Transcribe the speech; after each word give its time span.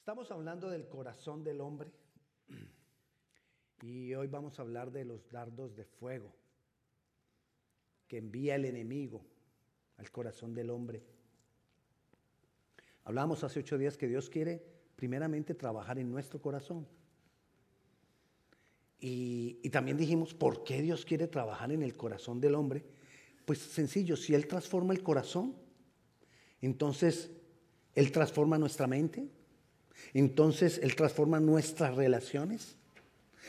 Estamos 0.00 0.30
hablando 0.30 0.70
del 0.70 0.88
corazón 0.88 1.44
del 1.44 1.60
hombre 1.60 1.92
y 3.82 4.14
hoy 4.14 4.28
vamos 4.28 4.58
a 4.58 4.62
hablar 4.62 4.90
de 4.90 5.04
los 5.04 5.28
dardos 5.28 5.76
de 5.76 5.84
fuego 5.84 6.34
que 8.08 8.16
envía 8.16 8.54
el 8.54 8.64
enemigo 8.64 9.22
al 9.98 10.10
corazón 10.10 10.54
del 10.54 10.70
hombre. 10.70 11.02
Hablábamos 13.04 13.44
hace 13.44 13.60
ocho 13.60 13.76
días 13.76 13.98
que 13.98 14.08
Dios 14.08 14.30
quiere 14.30 14.64
primeramente 14.96 15.54
trabajar 15.54 15.98
en 15.98 16.10
nuestro 16.10 16.40
corazón. 16.40 16.88
Y, 18.98 19.60
y, 19.62 19.68
también 19.68 19.98
dijimos, 19.98 20.32
¿por 20.32 20.64
qué 20.64 20.80
Dios 20.80 21.04
quiere 21.04 21.28
trabajar 21.28 21.72
en 21.72 21.82
el 21.82 21.94
corazón 21.94 22.40
del 22.40 22.54
hombre? 22.54 22.86
Pues 23.44 23.58
sencillo, 23.58 24.16
si 24.16 24.34
Él 24.34 24.48
transforma 24.48 24.94
el 24.94 25.02
corazón, 25.02 25.54
entonces 26.62 27.30
Él 27.94 28.10
transforma 28.12 28.56
nuestra 28.56 28.86
mente, 28.86 29.28
entonces 30.14 30.80
Él 30.82 30.94
transforma 30.96 31.40
nuestras 31.40 31.94
relaciones. 31.94 32.76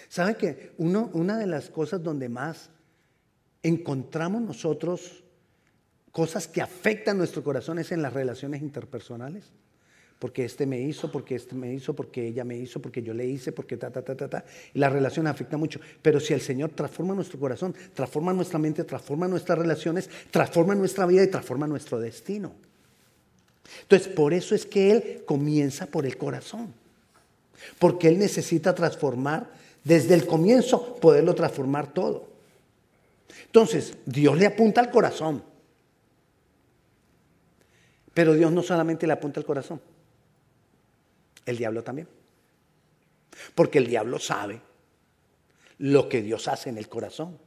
¿Sabe 0.09 0.35
que 0.35 0.73
una 0.77 1.37
de 1.37 1.47
las 1.47 1.69
cosas 1.69 2.01
donde 2.01 2.29
más 2.29 2.69
encontramos 3.63 4.41
nosotros 4.41 5.23
cosas 6.11 6.47
que 6.47 6.61
afectan 6.61 7.17
nuestro 7.17 7.43
corazón 7.43 7.79
es 7.79 7.91
en 7.91 8.01
las 8.01 8.13
relaciones 8.13 8.61
interpersonales? 8.61 9.51
Porque 10.19 10.45
este 10.45 10.67
me 10.67 10.79
hizo, 10.79 11.11
porque 11.11 11.33
este 11.33 11.55
me 11.55 11.73
hizo, 11.73 11.95
porque 11.95 12.27
ella 12.27 12.43
me 12.43 12.55
hizo, 12.55 12.79
porque 12.79 13.01
yo 13.01 13.11
le 13.11 13.25
hice, 13.25 13.51
porque 13.51 13.75
ta, 13.75 13.89
ta, 13.89 14.03
ta, 14.03 14.15
ta, 14.15 14.29
ta. 14.29 14.45
Y 14.71 14.77
la 14.77 14.87
relación 14.87 15.25
afecta 15.25 15.57
mucho. 15.57 15.79
Pero 15.99 16.19
si 16.19 16.31
el 16.31 16.41
Señor 16.41 16.69
transforma 16.75 17.15
nuestro 17.15 17.39
corazón, 17.39 17.73
transforma 17.95 18.31
nuestra 18.31 18.59
mente, 18.59 18.83
transforma 18.83 19.27
nuestras 19.27 19.57
relaciones, 19.57 20.11
transforma 20.29 20.75
nuestra 20.75 21.07
vida 21.07 21.23
y 21.23 21.27
transforma 21.27 21.65
nuestro 21.65 21.99
destino. 21.99 22.53
Entonces, 23.81 24.07
por 24.07 24.33
eso 24.33 24.55
es 24.55 24.65
que 24.65 24.91
Él 24.91 25.23
comienza 25.25 25.85
por 25.85 26.05
el 26.05 26.17
corazón. 26.17 26.73
Porque 27.79 28.07
Él 28.07 28.19
necesita 28.19 28.73
transformar 28.75 29.49
desde 29.83 30.13
el 30.13 30.25
comienzo, 30.25 30.95
poderlo 30.95 31.35
transformar 31.35 31.93
todo. 31.93 32.29
Entonces, 33.45 33.97
Dios 34.05 34.37
le 34.37 34.45
apunta 34.45 34.81
al 34.81 34.91
corazón. 34.91 35.43
Pero 38.13 38.33
Dios 38.33 38.51
no 38.51 38.61
solamente 38.61 39.07
le 39.07 39.13
apunta 39.13 39.39
al 39.39 39.45
corazón, 39.45 39.81
el 41.45 41.57
diablo 41.57 41.83
también. 41.83 42.07
Porque 43.55 43.77
el 43.77 43.87
diablo 43.87 44.19
sabe 44.19 44.61
lo 45.77 46.09
que 46.09 46.21
Dios 46.21 46.47
hace 46.47 46.69
en 46.69 46.77
el 46.77 46.89
corazón. 46.89 47.39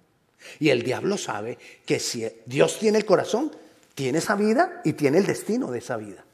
Y 0.59 0.71
el 0.71 0.83
diablo 0.83 1.17
sabe 1.17 1.59
que 1.87 1.99
si 1.99 2.27
Dios 2.47 2.79
tiene 2.79 2.99
el 2.99 3.05
corazón, 3.05 3.55
tiene 3.95 4.19
esa 4.19 4.35
vida 4.35 4.81
y 4.85 4.95
tiene 4.95 5.19
el 5.19 5.27
destino 5.27 5.71
de 5.71 5.79
esa 5.79 5.97
vida. 5.97 6.25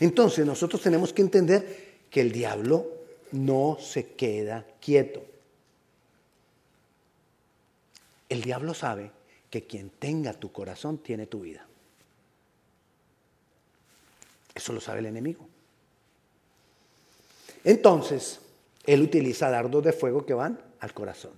Entonces 0.00 0.44
nosotros 0.44 0.82
tenemos 0.82 1.12
que 1.12 1.22
entender 1.22 1.98
que 2.10 2.20
el 2.20 2.32
diablo 2.32 2.86
no 3.32 3.78
se 3.80 4.12
queda 4.14 4.66
quieto. 4.80 5.22
El 8.28 8.42
diablo 8.42 8.74
sabe 8.74 9.10
que 9.50 9.66
quien 9.66 9.90
tenga 9.90 10.34
tu 10.34 10.52
corazón 10.52 10.98
tiene 10.98 11.26
tu 11.26 11.40
vida. 11.40 11.66
Eso 14.54 14.72
lo 14.72 14.80
sabe 14.80 14.98
el 14.98 15.06
enemigo. 15.06 15.46
Entonces, 17.64 18.40
él 18.84 19.02
utiliza 19.02 19.50
dardos 19.50 19.84
de 19.84 19.92
fuego 19.92 20.26
que 20.26 20.34
van 20.34 20.60
al 20.80 20.92
corazón. 20.92 21.32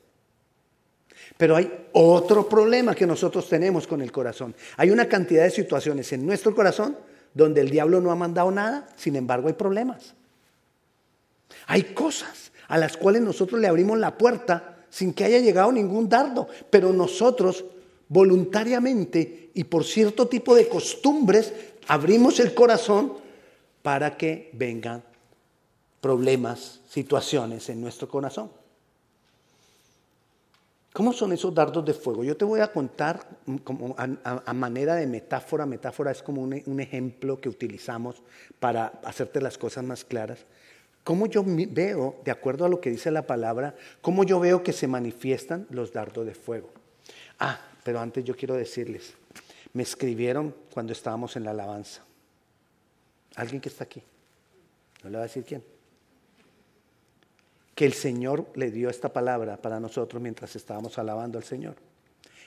Pero 1.36 1.56
hay 1.56 1.86
otro 1.92 2.48
problema 2.48 2.94
que 2.94 3.06
nosotros 3.06 3.48
tenemos 3.48 3.86
con 3.86 4.02
el 4.02 4.12
corazón. 4.12 4.54
Hay 4.76 4.90
una 4.90 5.08
cantidad 5.08 5.44
de 5.44 5.50
situaciones 5.50 6.12
en 6.12 6.26
nuestro 6.26 6.54
corazón 6.54 6.96
donde 7.34 7.60
el 7.60 7.70
diablo 7.70 8.00
no 8.00 8.10
ha 8.10 8.16
mandado 8.16 8.50
nada, 8.50 8.88
sin 8.96 9.16
embargo 9.16 9.48
hay 9.48 9.54
problemas. 9.54 10.14
Hay 11.66 11.82
cosas 11.94 12.52
a 12.68 12.78
las 12.78 12.96
cuales 12.96 13.22
nosotros 13.22 13.60
le 13.60 13.68
abrimos 13.68 13.98
la 13.98 14.16
puerta 14.16 14.76
sin 14.90 15.12
que 15.12 15.24
haya 15.24 15.38
llegado 15.38 15.72
ningún 15.72 16.08
dardo, 16.08 16.48
pero 16.68 16.92
nosotros 16.92 17.64
voluntariamente 18.08 19.50
y 19.54 19.64
por 19.64 19.84
cierto 19.84 20.26
tipo 20.26 20.54
de 20.54 20.68
costumbres 20.68 21.52
abrimos 21.86 22.40
el 22.40 22.54
corazón 22.54 23.14
para 23.82 24.16
que 24.16 24.50
vengan 24.52 25.02
problemas, 26.00 26.80
situaciones 26.88 27.68
en 27.68 27.80
nuestro 27.80 28.08
corazón. 28.08 28.50
¿Cómo 30.92 31.12
son 31.12 31.32
esos 31.32 31.54
dardos 31.54 31.84
de 31.84 31.94
fuego? 31.94 32.24
Yo 32.24 32.36
te 32.36 32.44
voy 32.44 32.60
a 32.60 32.72
contar 32.72 33.24
como 33.62 33.94
a, 33.96 34.52
manera 34.52 34.96
de 34.96 35.06
metáfora. 35.06 35.64
Metáfora 35.64 36.10
es 36.10 36.22
como 36.22 36.42
un, 36.42 36.80
ejemplo 36.80 37.40
que 37.40 37.48
utilizamos 37.48 38.22
para 38.58 38.86
hacerte 39.04 39.40
las 39.40 39.56
cosas 39.56 39.84
más 39.84 40.04
claras. 40.04 40.40
¿Cómo 41.04 41.26
yo 41.26 41.44
veo, 41.46 42.20
de 42.24 42.30
acuerdo 42.32 42.64
a 42.64 42.68
lo 42.68 42.80
que 42.80 42.90
dice 42.90 43.10
la 43.10 43.26
palabra, 43.26 43.76
cómo 44.02 44.24
yo 44.24 44.40
veo 44.40 44.62
que 44.64 44.72
se 44.72 44.88
manifiestan 44.88 45.66
los 45.70 45.92
dardos 45.92 46.26
de 46.26 46.34
fuego? 46.34 46.70
Ah, 47.38 47.60
pero 47.84 48.00
antes 48.00 48.24
yo 48.24 48.36
quiero 48.36 48.54
decirles, 48.54 49.14
me 49.72 49.84
escribieron 49.84 50.54
cuando 50.74 50.92
estábamos 50.92 51.36
en 51.36 51.44
la 51.44 51.52
alabanza. 51.52 52.02
¿Alguien 53.36 53.60
que 53.60 53.68
está 53.68 53.84
aquí? 53.84 54.02
No 55.04 55.10
le 55.10 55.16
va 55.16 55.22
a 55.22 55.26
decir 55.26 55.44
quién 55.44 55.62
que 57.80 57.86
el 57.86 57.94
Señor 57.94 58.46
le 58.56 58.70
dio 58.70 58.90
esta 58.90 59.10
palabra 59.10 59.56
para 59.56 59.80
nosotros 59.80 60.20
mientras 60.20 60.54
estábamos 60.54 60.98
alabando 60.98 61.38
al 61.38 61.44
Señor. 61.44 61.76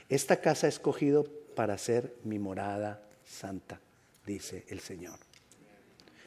Esta 0.07 0.39
casa 0.39 0.67
ha 0.67 0.69
escogido 0.69 1.23
para 1.55 1.75
ser 1.79 2.13
mi 2.23 2.37
morada 2.37 3.01
santa, 3.25 3.79
dice 4.27 4.63
el 4.67 4.79
Señor. 4.79 5.17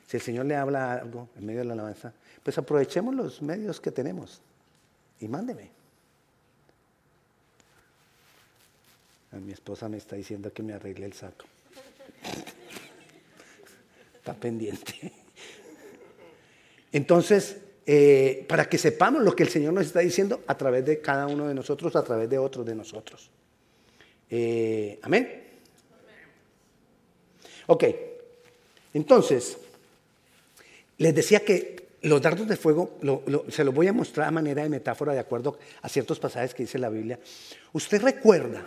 Si 0.09 0.17
el 0.17 0.23
Señor 0.25 0.47
le 0.47 0.57
habla 0.57 0.95
algo 0.95 1.29
en 1.37 1.47
medio 1.47 1.61
de 1.61 1.67
la 1.67 1.75
alabanza, 1.75 2.13
pues 2.43 2.59
aprovechemos 2.59 3.15
los 3.15 3.43
medios 3.43 3.81
que 3.81 3.93
tenemos 3.93 4.41
y 5.21 5.29
mándeme. 5.29 5.71
Mi 9.31 9.53
esposa 9.53 9.89
me 9.89 9.99
está 9.99 10.17
diciendo 10.17 10.53
que 10.53 10.65
me 10.65 10.73
arregle 10.73 11.07
el 11.07 11.13
saco. 11.13 11.45
Está 14.19 14.35
pendiente. 14.35 15.13
Entonces, 16.91 17.59
eh, 17.87 18.45
para 18.49 18.69
que 18.69 18.79
sepamos 18.79 19.23
lo 19.23 19.37
que 19.37 19.45
el 19.45 19.49
Señor 19.49 19.73
nos 19.73 19.87
está 19.87 20.01
diciendo 20.01 20.43
a 20.49 20.57
través 20.57 20.85
de 20.85 21.01
cada 21.01 21.29
uno 21.29 21.47
de 21.47 21.55
nosotros, 21.55 21.95
a 21.95 22.03
través 22.03 22.29
de 22.29 22.37
otros 22.37 22.67
de 22.67 22.75
nosotros. 22.75 23.31
Eh, 24.29 24.99
amén. 25.03 25.45
Ok, 27.69 27.85
entonces, 28.95 29.59
les 30.99 31.15
decía 31.15 31.45
que 31.45 31.87
los 32.03 32.23
dardos 32.23 32.49
de 32.49 32.57
fuego, 32.57 32.99
se 33.49 33.65
los 33.65 33.75
voy 33.75 33.89
a 33.89 33.93
mostrar 33.93 34.29
a 34.29 34.31
manera 34.31 34.63
de 34.63 34.69
metáfora 34.69 35.13
de 35.13 35.19
acuerdo 35.21 35.59
a 35.83 35.89
ciertos 35.89 36.19
pasajes 36.19 36.55
que 36.55 36.65
dice 36.65 36.79
la 36.79 36.89
Biblia. 36.89 37.19
Usted 37.73 38.03
recuerda, 38.03 38.65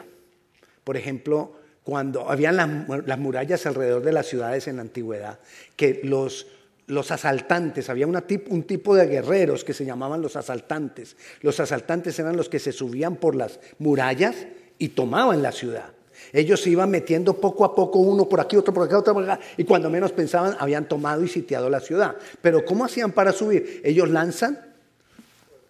por 0.84 0.98
ejemplo, 0.98 1.54
cuando 1.84 2.30
habían 2.30 2.58
las 2.58 3.20
murallas 3.20 3.66
alrededor 3.66 4.04
de 4.04 4.12
las 4.14 4.28
ciudades 4.28 4.68
en 4.68 4.78
la 4.78 4.82
antigüedad, 4.84 5.40
que 5.76 6.02
los 6.04 6.48
los 6.90 7.12
asaltantes, 7.12 7.90
había 7.90 8.08
un 8.08 8.64
tipo 8.64 8.96
de 8.96 9.06
guerreros 9.06 9.64
que 9.64 9.74
se 9.74 9.86
llamaban 9.86 10.22
los 10.22 10.36
asaltantes. 10.36 11.16
Los 11.42 11.60
asaltantes 11.60 12.18
eran 12.18 12.36
los 12.36 12.50
que 12.50 12.60
se 12.60 12.72
subían 12.72 13.16
por 13.16 13.36
las 13.36 13.60
murallas 13.78 14.36
y 14.80 14.90
tomaban 14.90 15.44
la 15.44 15.52
ciudad. 15.52 15.92
Ellos 16.34 16.62
se 16.62 16.72
iban 16.72 16.90
metiendo 16.90 17.36
poco 17.36 17.64
a 17.64 17.76
poco, 17.76 18.00
uno 18.00 18.28
por 18.28 18.40
aquí, 18.40 18.58
otro 18.58 18.74
por 18.74 18.88
acá, 18.88 18.98
otro 18.98 19.14
por 19.14 19.24
acá, 19.24 19.40
y 19.56 19.64
cuando 19.66 19.90
menos 19.90 20.12
pensaban 20.12 20.56
habían 20.60 20.88
tomado 20.88 21.24
y 21.24 21.28
sitiado 21.28 21.70
la 21.70 21.80
ciudad. 21.80 22.16
Pero 22.42 22.66
¿cómo 22.66 22.86
hacían 22.86 23.12
para 23.12 23.32
subir? 23.32 23.82
Ellos 23.84 24.10
lanzan 24.10 24.60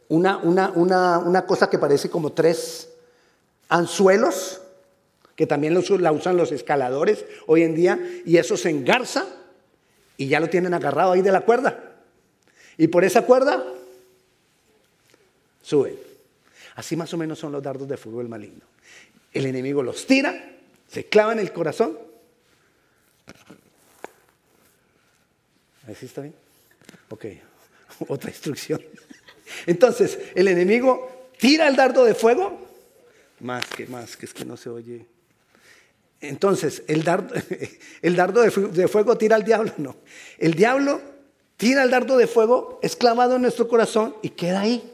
una, 0.08 0.38
una, 0.38 0.69
una 1.19 1.46
cosa 1.46 1.69
que 1.69 1.78
parece 1.78 2.09
como 2.09 2.31
tres 2.31 2.90
anzuelos, 3.68 4.62
que 5.35 5.46
también 5.46 5.74
la 5.74 6.12
usan 6.12 6.38
los 6.38 6.52
escaladores 6.52 7.25
hoy 7.46 7.63
en 7.63 7.75
día, 7.75 8.00
y 8.25 8.38
eso 8.38 8.56
se 8.56 8.69
engarza 8.69 9.25
y 10.20 10.28
ya 10.28 10.42
lo 10.42 10.50
tienen 10.50 10.74
agarrado 10.74 11.14
ahí 11.14 11.22
de 11.22 11.32
la 11.32 11.42
cuerda. 11.42 11.96
Y 12.78 12.90
por 12.90 13.06
esa 13.06 13.22
cuerda 13.22 13.64
sube. 15.64 15.98
Así 16.76 16.98
más 16.98 17.14
o 17.14 17.18
menos 17.18 17.40
son 17.40 17.54
los 17.54 17.64
dardos 17.64 17.88
de 17.88 17.96
del 17.96 18.28
maligno. 18.28 18.66
El 19.32 19.46
enemigo 19.46 19.82
los 19.82 20.06
tira, 20.06 20.58
se 20.90 21.06
clava 21.06 21.32
en 21.32 21.40
el 21.40 21.54
corazón. 21.54 21.98
¿Así 25.88 26.06
está 26.06 26.20
bien? 26.20 26.36
Ok, 27.08 27.26
otra 28.10 28.30
instrucción. 28.30 28.82
Entonces, 29.68 30.20
el 30.36 30.50
enemigo 30.50 31.30
tira 31.38 31.66
el 31.70 31.78
dardo 31.78 32.04
de 32.04 32.14
fuego. 32.14 32.68
Más 33.40 33.66
que 33.68 33.88
más, 33.88 34.18
que 34.18 34.26
es 34.26 34.34
que 34.34 34.44
no 34.44 34.58
se 34.58 34.70
oye. 34.70 35.06
Entonces, 36.22 36.84
el 36.88 37.04
dardo, 38.16 38.42
de 38.42 38.88
fuego 38.88 39.18
tira 39.18 39.36
al 39.36 39.44
diablo, 39.44 39.74
no. 39.78 39.96
El 40.38 40.54
diablo 40.54 41.02
tira 41.58 41.84
el 41.84 41.92
dardo 41.92 42.18
de 42.18 42.28
fuego, 42.28 42.80
es 42.82 42.96
clavado 42.96 43.36
en 43.36 43.42
nuestro 43.42 43.68
corazón 43.68 44.16
y 44.22 44.30
queda 44.30 44.62
ahí, 44.62 44.92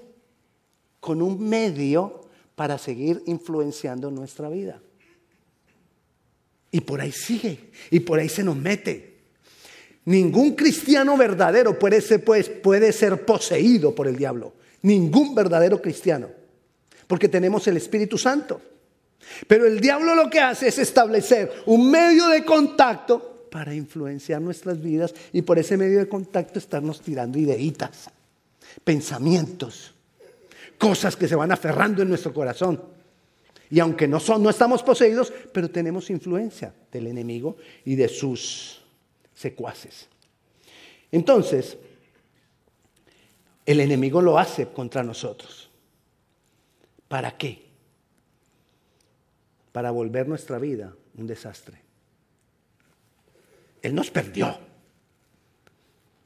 con 0.99 1.21
un 1.21 1.47
medio 1.47 2.21
para 2.55 2.77
seguir 2.77 3.21
influenciando 3.25 4.11
nuestra 4.11 4.49
vida. 4.49 4.81
Y 6.71 6.81
por 6.81 7.01
ahí 7.01 7.11
sigue, 7.11 7.71
y 7.89 8.01
por 8.01 8.19
ahí 8.19 8.29
se 8.29 8.43
nos 8.43 8.55
mete. 8.55 9.15
Ningún 10.05 10.55
cristiano 10.55 11.17
verdadero 11.17 11.79
puede 11.79 12.01
ser, 12.01 12.23
pues, 12.23 12.49
puede 12.49 12.91
ser 12.91 13.25
poseído 13.25 13.95
por 13.95 14.07
el 14.07 14.15
diablo. 14.15 14.53
Ningún 14.83 15.33
verdadero 15.33 15.81
cristiano. 15.81 16.29
Porque 17.07 17.27
tenemos 17.27 17.67
el 17.67 17.77
Espíritu 17.77 18.17
Santo. 18.17 18.61
Pero 19.47 19.65
el 19.65 19.79
diablo 19.79 20.15
lo 20.15 20.29
que 20.29 20.39
hace 20.39 20.67
es 20.67 20.77
establecer 20.77 21.51
un 21.65 21.89
medio 21.89 22.27
de 22.27 22.43
contacto 22.45 23.47
para 23.49 23.73
influenciar 23.73 24.41
nuestras 24.41 24.81
vidas 24.81 25.13
y 25.31 25.41
por 25.41 25.57
ese 25.57 25.77
medio 25.77 25.99
de 25.99 26.09
contacto 26.09 26.59
estarnos 26.59 27.01
tirando 27.01 27.39
ideitas, 27.39 28.09
pensamientos, 28.83 29.93
cosas 30.77 31.15
que 31.15 31.27
se 31.27 31.35
van 31.35 31.51
aferrando 31.51 32.01
en 32.01 32.09
nuestro 32.09 32.33
corazón. 32.33 32.81
Y 33.69 33.79
aunque 33.79 34.07
no, 34.07 34.19
son, 34.19 34.43
no 34.43 34.49
estamos 34.49 34.83
poseídos, 34.83 35.33
pero 35.51 35.69
tenemos 35.69 36.09
influencia 36.09 36.73
del 36.91 37.07
enemigo 37.07 37.57
y 37.83 37.95
de 37.95 38.09
sus 38.09 38.81
secuaces. 39.33 40.07
Entonces, 41.11 41.77
el 43.65 43.79
enemigo 43.79 44.21
lo 44.21 44.37
hace 44.37 44.67
contra 44.67 45.01
nosotros. 45.01 45.69
¿Para 47.07 47.37
qué? 47.37 47.64
Para 49.75 49.91
volver 49.91 50.25
nuestra 50.25 50.57
vida 50.57 50.95
un 51.17 51.27
desastre. 51.27 51.81
Él 53.81 53.93
nos 53.93 54.09
perdió. 54.09 54.57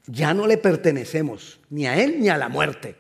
Ya 0.06 0.36
no 0.36 0.46
le 0.46 0.60
pertenecemos 0.60 1.60
ni 1.72 1.88
a 1.88 2.00
Él 2.00 2.20
ni 2.20 2.30
a 2.30 2.38
la 2.38 2.48
muerte. 2.48 2.96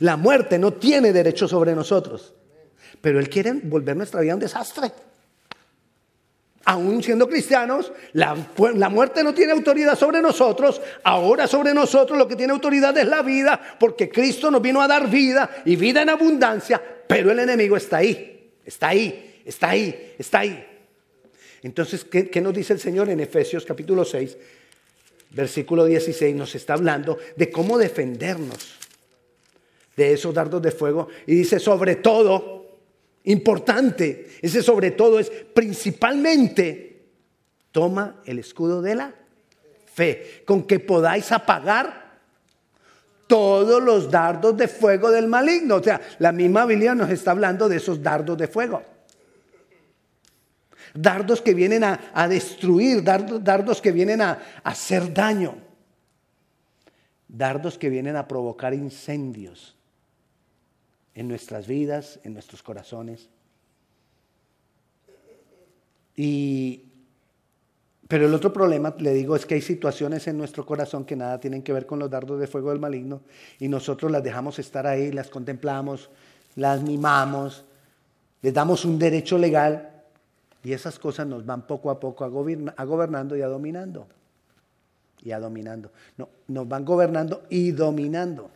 La 0.00 0.18
muerte 0.18 0.58
no 0.58 0.74
tiene 0.74 1.14
derecho 1.14 1.48
sobre 1.48 1.74
nosotros, 1.74 2.34
pero 3.00 3.18
Él 3.18 3.30
quiere 3.30 3.54
volver 3.54 3.96
nuestra 3.96 4.20
vida 4.20 4.34
un 4.34 4.40
desastre 4.40 4.92
aún 6.66 7.02
siendo 7.02 7.28
cristianos, 7.28 7.92
la, 8.12 8.34
muerte 8.90 9.22
no 9.22 9.34
tiene 9.34 9.52
autoridad 9.52 9.98
sobre 9.98 10.22
nosotros, 10.22 10.80
ahora 11.02 11.46
sobre 11.46 11.74
nosotros 11.74 12.18
lo 12.18 12.26
que 12.26 12.36
tiene 12.36 12.52
autoridad 12.52 12.96
es 12.96 13.06
la 13.06 13.22
vida, 13.22 13.60
porque 13.78 14.08
Cristo 14.08 14.50
nos 14.50 14.62
vino 14.62 14.80
a 14.80 14.88
dar 14.88 15.08
vida 15.08 15.50
y 15.64 15.76
vida 15.76 16.02
en 16.02 16.08
abundancia, 16.08 16.82
pero 17.06 17.30
el 17.30 17.38
enemigo 17.38 17.76
está 17.76 17.98
ahí, 17.98 18.50
está 18.64 18.88
ahí, 18.88 19.33
está 19.44 19.70
ahí, 19.70 20.14
está 20.18 20.40
ahí. 20.40 20.66
Entonces, 21.62 22.04
¿qué, 22.04 22.40
nos 22.42 22.52
dice 22.52 22.74
el 22.74 22.80
Señor 22.80 23.08
en 23.08 23.20
Efesios 23.20 23.64
capítulo 23.64 24.04
6, 24.04 24.36
versículo 25.30 25.86
16? 25.86 26.36
Nos 26.36 26.54
está 26.54 26.74
hablando 26.74 27.18
de 27.36 27.50
cómo 27.50 27.78
defendernos 27.78 28.74
de 29.96 30.12
esos 30.12 30.34
dardos 30.34 30.60
de 30.60 30.70
fuego 30.70 31.08
y 31.26 31.34
dice, 31.34 31.58
sobre 31.58 31.96
todo, 31.96 32.80
importante, 33.24 34.28
ese 34.42 34.62
sobre 34.62 34.90
todo 34.90 35.18
es 35.18 35.30
principalmente, 35.30 37.02
toma 37.72 38.20
el 38.26 38.40
escudo 38.40 38.82
de 38.82 38.94
la 38.94 39.14
fe, 39.86 40.42
con 40.44 40.64
que 40.64 40.80
podáis 40.80 41.32
apagar 41.32 42.04
todos 43.26 43.82
los 43.82 44.10
dardos 44.10 44.56
de 44.56 44.68
fuego 44.68 45.10
del 45.10 45.28
maligno. 45.28 45.76
O 45.76 45.82
sea, 45.82 46.00
la 46.18 46.32
misma 46.32 46.66
Biblia 46.66 46.94
nos 46.94 47.10
está 47.10 47.30
hablando 47.30 47.68
de 47.68 47.76
esos 47.76 48.02
dardos 48.02 48.36
de 48.36 48.48
fuego. 48.48 48.93
Dardos 50.94 51.42
que 51.42 51.54
vienen 51.54 51.82
a, 51.82 52.28
destruir, 52.28 53.02
dardos, 53.02 53.80
que 53.80 53.90
vienen 53.90 54.22
a 54.22 54.38
hacer 54.62 55.12
daño, 55.12 55.56
dardos 57.26 57.76
que 57.76 57.88
vienen 57.88 58.14
a 58.14 58.28
provocar 58.28 58.74
incendios 58.74 59.74
en 61.14 61.26
nuestras 61.26 61.66
vidas, 61.66 62.20
en 62.22 62.32
nuestros 62.32 62.62
corazones. 62.62 63.28
Y, 66.16 66.84
pero 68.06 68.26
el 68.26 68.34
otro 68.34 68.52
problema, 68.52 68.94
le 68.98 69.12
digo, 69.14 69.34
es 69.34 69.46
que 69.46 69.54
hay 69.54 69.62
situaciones 69.62 70.28
en 70.28 70.38
nuestro 70.38 70.64
corazón 70.64 71.04
que 71.04 71.16
nada 71.16 71.40
tienen 71.40 71.62
que 71.62 71.72
ver 71.72 71.86
con 71.86 71.98
los 71.98 72.08
dardos 72.08 72.38
de 72.38 72.46
fuego 72.46 72.70
del 72.70 72.78
maligno 72.78 73.22
y 73.58 73.66
nosotros 73.66 74.12
las 74.12 74.22
dejamos 74.22 74.60
estar 74.60 74.86
ahí, 74.86 75.10
las 75.10 75.28
contemplamos, 75.28 76.08
las 76.54 76.82
mimamos, 76.82 77.64
les 78.42 78.54
damos 78.54 78.84
un 78.84 78.96
derecho 78.96 79.38
legal 79.38 79.90
y 80.64 80.72
esas 80.72 80.98
cosas 80.98 81.26
nos 81.26 81.44
van 81.44 81.66
poco 81.66 81.90
a 81.90 82.00
poco 82.00 82.24
a, 82.24 82.28
gobernando 82.28 83.36
y 83.36 83.42
a 83.42 83.46
dominando. 83.46 84.08
Y 85.22 85.30
a 85.30 85.38
dominando. 85.38 85.92
No, 86.16 86.30
nos 86.48 86.66
van 86.66 86.86
gobernando 86.86 87.44
y 87.50 87.70
dominando. 87.72 88.50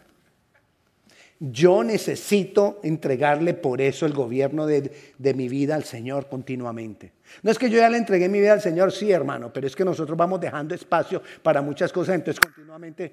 Yo 1.39 1.85
necesito 1.85 2.81
entregarle 2.83 3.53
por 3.55 3.81
eso 3.83 4.07
el 4.07 4.15
gobierno 4.15 4.67
de, 4.67 4.91
mi 5.35 5.49
vida 5.49 5.75
al 5.75 5.85
Señor 5.85 6.29
continuamente. 6.29 7.13
No 7.43 7.51
es 7.51 7.59
que 7.59 7.71
yo 7.71 7.79
ya 7.79 7.91
le 7.91 7.99
entregué 7.99 8.29
mi 8.29 8.41
vida 8.41 8.55
al 8.55 8.63
Señor, 8.63 8.91
sí 8.91 9.13
hermano, 9.13 9.53
pero 9.53 9.67
es 9.67 9.77
que 9.77 9.85
nosotros 9.85 10.17
vamos 10.17 10.41
dejando 10.41 10.75
espacio 10.75 11.23
para 11.43 11.61
muchas 11.61 11.93
cosas, 11.93 12.17
entonces 12.17 12.41
continuamente, 12.41 13.13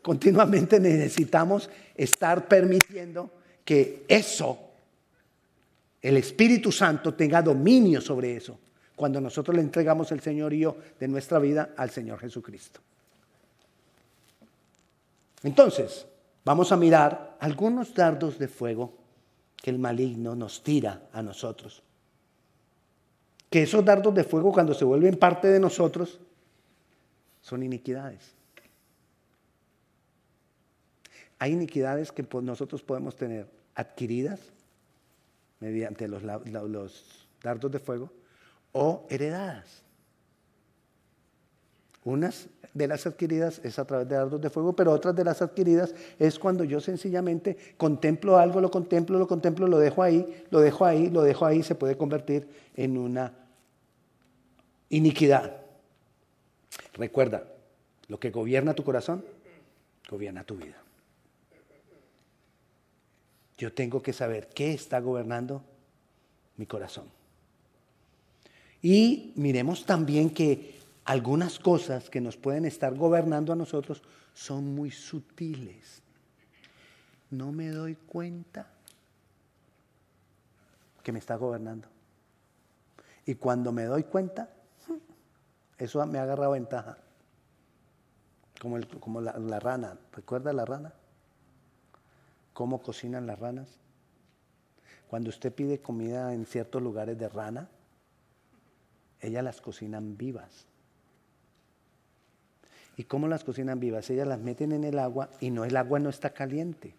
continuamente 0.00 0.80
necesitamos 0.80 1.68
estar 1.94 2.48
permitiendo 2.48 3.30
que 3.64 4.04
eso, 4.08 4.65
el 6.06 6.16
Espíritu 6.18 6.70
Santo 6.70 7.14
tenga 7.14 7.42
dominio 7.42 8.00
sobre 8.00 8.36
eso, 8.36 8.56
cuando 8.94 9.20
nosotros 9.20 9.56
le 9.56 9.62
entregamos 9.62 10.12
el 10.12 10.20
señorío 10.20 10.76
de 11.00 11.08
nuestra 11.08 11.40
vida 11.40 11.70
al 11.76 11.90
Señor 11.90 12.20
Jesucristo. 12.20 12.78
Entonces, 15.42 16.06
vamos 16.44 16.70
a 16.70 16.76
mirar 16.76 17.36
algunos 17.40 17.92
dardos 17.92 18.38
de 18.38 18.46
fuego 18.46 18.94
que 19.56 19.70
el 19.70 19.80
maligno 19.80 20.36
nos 20.36 20.62
tira 20.62 21.08
a 21.12 21.22
nosotros. 21.22 21.82
Que 23.50 23.64
esos 23.64 23.84
dardos 23.84 24.14
de 24.14 24.22
fuego 24.22 24.52
cuando 24.52 24.74
se 24.74 24.84
vuelven 24.84 25.16
parte 25.16 25.48
de 25.48 25.58
nosotros 25.58 26.20
son 27.42 27.64
iniquidades. 27.64 28.30
Hay 31.40 31.50
iniquidades 31.50 32.12
que 32.12 32.24
nosotros 32.42 32.80
podemos 32.82 33.16
tener 33.16 33.48
adquiridas 33.74 34.38
mediante 35.60 36.08
los, 36.08 36.22
dardos 37.42 37.72
de 37.72 37.78
fuego 37.78 38.10
o 38.72 39.06
heredadas. 39.08 39.82
Unas 42.04 42.48
de 42.72 42.86
las 42.86 43.06
adquiridas 43.06 43.60
es 43.64 43.78
a 43.78 43.84
través 43.84 44.08
de 44.08 44.14
dardos 44.14 44.40
de 44.40 44.50
fuego, 44.50 44.76
pero 44.76 44.92
otras 44.92 45.16
de 45.16 45.24
las 45.24 45.42
adquiridas 45.42 45.94
es 46.18 46.38
cuando 46.38 46.62
yo 46.62 46.80
sencillamente 46.80 47.56
contemplo 47.76 48.36
algo, 48.36 48.60
lo 48.60 48.70
contemplo, 48.70 49.18
lo 49.18 49.26
contemplo, 49.26 49.66
lo 49.66 49.78
dejo 49.78 50.02
ahí, 50.02 50.44
lo 50.50 50.60
dejo 50.60 50.84
ahí, 50.84 51.10
lo 51.10 51.22
dejo 51.22 51.46
ahí, 51.46 51.62
se 51.62 51.74
puede 51.74 51.96
convertir 51.96 52.48
en 52.76 52.96
una 52.96 53.32
iniquidad. 54.90 55.56
Recuerda, 56.92 57.44
lo 58.08 58.20
que 58.20 58.30
gobierna 58.30 58.74
tu 58.74 58.84
corazón, 58.84 59.24
gobierna 60.08 60.44
tu 60.44 60.56
vida. 60.56 60.85
Yo 63.58 63.72
tengo 63.72 64.02
que 64.02 64.12
saber 64.12 64.48
qué 64.48 64.72
está 64.72 65.00
gobernando 65.00 65.62
mi 66.56 66.66
corazón. 66.66 67.06
Y 68.82 69.32
miremos 69.36 69.86
también 69.86 70.30
que 70.30 70.78
algunas 71.04 71.58
cosas 71.58 72.10
que 72.10 72.20
nos 72.20 72.36
pueden 72.36 72.64
estar 72.64 72.94
gobernando 72.94 73.52
a 73.52 73.56
nosotros 73.56 74.02
son 74.34 74.74
muy 74.74 74.90
sutiles. 74.90 76.02
No 77.30 77.52
me 77.52 77.68
doy 77.68 77.94
cuenta 77.94 78.68
que 81.02 81.12
me 81.12 81.18
está 81.18 81.36
gobernando. 81.36 81.88
Y 83.24 83.36
cuando 83.36 83.72
me 83.72 83.84
doy 83.84 84.04
cuenta, 84.04 84.50
eso 85.78 86.04
me 86.06 86.18
ha 86.18 86.22
agarrado 86.22 86.52
ventaja. 86.52 86.98
Como, 88.60 89.20
la 89.20 89.60
rana. 89.60 89.98
¿Recuerda 90.12 90.52
la 90.52 90.64
rana? 90.64 90.92
¿Cómo 92.56 92.80
cocinan 92.80 93.26
las 93.26 93.38
ranas? 93.38 93.68
Cuando 95.08 95.28
usted 95.28 95.52
pide 95.52 95.82
comida 95.82 96.32
en 96.32 96.46
ciertos 96.46 96.80
lugares 96.80 97.18
de 97.18 97.28
rana, 97.28 97.68
ellas 99.20 99.44
las 99.44 99.60
cocinan 99.60 100.16
vivas. 100.16 100.64
¿Y 102.96 103.04
cómo 103.04 103.28
las 103.28 103.44
cocinan 103.44 103.78
vivas? 103.78 104.08
Ellas 104.08 104.26
las 104.26 104.40
meten 104.40 104.72
en 104.72 104.84
el 104.84 104.98
agua 104.98 105.28
y 105.38 105.50
no 105.50 105.66
el 105.66 105.76
agua 105.76 105.98
no 105.98 106.08
está 106.08 106.30
caliente. 106.30 106.94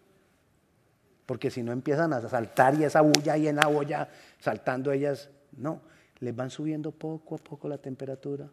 Porque 1.26 1.50
si 1.50 1.64
no 1.64 1.72
empiezan 1.72 2.12
a 2.12 2.20
saltar 2.28 2.76
y 2.76 2.84
esa 2.84 3.00
bulla 3.00 3.32
ahí 3.32 3.48
en 3.48 3.56
la 3.56 3.66
olla, 3.66 4.10
saltando 4.38 4.92
ellas, 4.92 5.28
no, 5.56 5.80
les 6.20 6.36
van 6.36 6.50
subiendo 6.50 6.92
poco 6.92 7.34
a 7.34 7.38
poco 7.38 7.68
la 7.68 7.78
temperatura. 7.78 8.48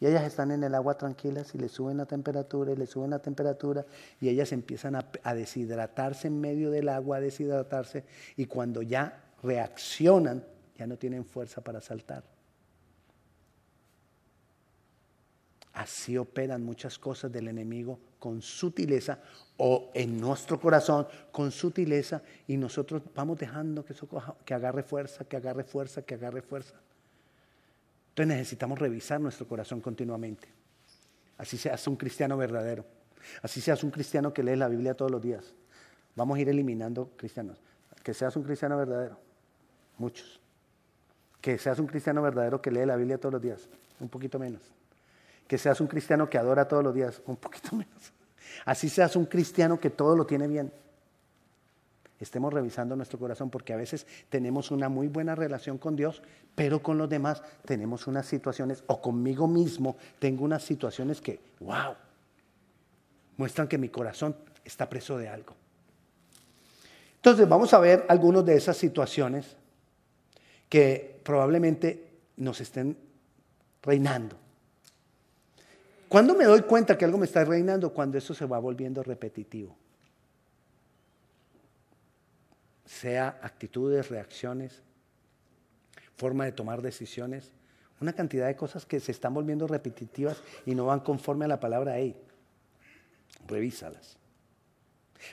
Y 0.00 0.06
ellas 0.06 0.24
están 0.24 0.50
en 0.50 0.62
el 0.62 0.74
agua 0.74 0.98
tranquilas 0.98 1.54
y 1.54 1.58
le 1.58 1.68
suben 1.68 1.96
la 1.96 2.06
temperatura 2.06 2.72
y 2.72 2.76
le 2.76 2.86
suben 2.86 3.10
la 3.10 3.18
temperatura 3.18 3.86
y 4.20 4.28
ellas 4.28 4.52
empiezan 4.52 4.94
a, 4.94 5.34
deshidratarse 5.34 6.28
en 6.28 6.40
medio 6.40 6.70
del 6.70 6.88
agua, 6.88 7.16
a 7.16 7.20
deshidratarse 7.20 8.04
y 8.36 8.46
cuando 8.46 8.82
ya 8.82 9.24
reaccionan, 9.42 10.44
ya 10.76 10.86
no 10.86 10.98
tienen 10.98 11.24
fuerza 11.24 11.62
para 11.62 11.80
saltar. 11.80 12.24
Así 15.72 16.16
operan 16.16 16.62
muchas 16.62 16.98
cosas 16.98 17.32
del 17.32 17.48
enemigo 17.48 17.98
con 18.18 18.42
sutileza 18.42 19.18
o 19.58 19.90
en 19.94 20.20
nuestro 20.20 20.60
corazón 20.60 21.06
con 21.32 21.50
sutileza 21.50 22.22
y 22.46 22.56
nosotros 22.56 23.02
vamos 23.14 23.38
dejando 23.38 23.84
que 23.84 23.92
eso 23.94 24.08
que 24.44 24.54
agarre 24.54 24.82
fuerza, 24.82 25.24
que 25.24 25.36
agarre 25.36 25.64
fuerza, 25.64 26.02
que 26.02 26.14
agarre 26.14 26.42
fuerza. 26.42 26.74
Entonces 28.16 28.34
necesitamos 28.34 28.78
revisar 28.78 29.20
nuestro 29.20 29.46
corazón 29.46 29.82
continuamente. 29.82 30.48
Así 31.36 31.58
seas 31.58 31.86
un 31.86 31.96
cristiano 31.96 32.34
verdadero. 32.38 32.86
Así 33.42 33.60
seas 33.60 33.84
un 33.84 33.90
cristiano 33.90 34.32
que 34.32 34.42
lee 34.42 34.56
la 34.56 34.68
Biblia 34.68 34.94
todos 34.94 35.10
los 35.10 35.20
días. 35.20 35.52
Vamos 36.14 36.38
a 36.38 36.40
ir 36.40 36.48
eliminando 36.48 37.10
cristianos. 37.18 37.58
Que 38.02 38.14
seas 38.14 38.34
un 38.34 38.42
cristiano 38.42 38.78
verdadero. 38.78 39.18
Muchos. 39.98 40.40
Que 41.42 41.58
seas 41.58 41.78
un 41.78 41.86
cristiano 41.86 42.22
verdadero 42.22 42.62
que 42.62 42.70
lee 42.70 42.86
la 42.86 42.96
Biblia 42.96 43.18
todos 43.18 43.34
los 43.34 43.42
días. 43.42 43.68
Un 44.00 44.08
poquito 44.08 44.38
menos. 44.38 44.62
Que 45.46 45.58
seas 45.58 45.78
un 45.82 45.86
cristiano 45.86 46.30
que 46.30 46.38
adora 46.38 46.66
todos 46.66 46.82
los 46.82 46.94
días. 46.94 47.20
Un 47.26 47.36
poquito 47.36 47.76
menos. 47.76 48.14
Así 48.64 48.88
seas 48.88 49.14
un 49.16 49.26
cristiano 49.26 49.78
que 49.78 49.90
todo 49.90 50.16
lo 50.16 50.24
tiene 50.24 50.48
bien 50.48 50.72
estemos 52.20 52.52
revisando 52.52 52.96
nuestro 52.96 53.18
corazón, 53.18 53.50
porque 53.50 53.72
a 53.72 53.76
veces 53.76 54.06
tenemos 54.28 54.70
una 54.70 54.88
muy 54.88 55.08
buena 55.08 55.34
relación 55.34 55.78
con 55.78 55.96
Dios, 55.96 56.22
pero 56.54 56.82
con 56.82 56.98
los 56.98 57.08
demás 57.08 57.42
tenemos 57.64 58.06
unas 58.06 58.26
situaciones, 58.26 58.82
o 58.86 59.00
conmigo 59.00 59.46
mismo 59.46 59.96
tengo 60.18 60.44
unas 60.44 60.62
situaciones 60.62 61.20
que, 61.20 61.40
wow, 61.60 61.94
muestran 63.36 63.68
que 63.68 63.78
mi 63.78 63.88
corazón 63.88 64.34
está 64.64 64.88
preso 64.88 65.18
de 65.18 65.28
algo. 65.28 65.54
Entonces 67.16 67.48
vamos 67.48 67.74
a 67.74 67.78
ver 67.78 68.06
algunas 68.08 68.44
de 68.44 68.56
esas 68.56 68.76
situaciones 68.76 69.56
que 70.68 71.20
probablemente 71.22 72.08
nos 72.36 72.60
estén 72.60 72.96
reinando. 73.82 74.36
¿Cuándo 76.08 76.34
me 76.34 76.44
doy 76.44 76.62
cuenta 76.62 76.96
que 76.96 77.04
algo 77.04 77.18
me 77.18 77.26
está 77.26 77.44
reinando? 77.44 77.92
Cuando 77.92 78.16
eso 78.16 78.32
se 78.32 78.46
va 78.46 78.58
volviendo 78.58 79.02
repetitivo. 79.02 79.76
Sea 82.86 83.38
actitudes, 83.42 84.08
reacciones, 84.08 84.80
forma 86.16 86.44
de 86.44 86.52
tomar 86.52 86.80
decisiones, 86.80 87.52
una 88.00 88.12
cantidad 88.12 88.46
de 88.46 88.56
cosas 88.56 88.86
que 88.86 89.00
se 89.00 89.12
están 89.12 89.34
volviendo 89.34 89.66
repetitivas 89.66 90.42
y 90.64 90.74
no 90.74 90.86
van 90.86 91.00
conforme 91.00 91.44
a 91.44 91.48
la 91.48 91.60
palabra 91.60 91.92
ahí. 91.92 92.16
Revísalas. 93.46 94.16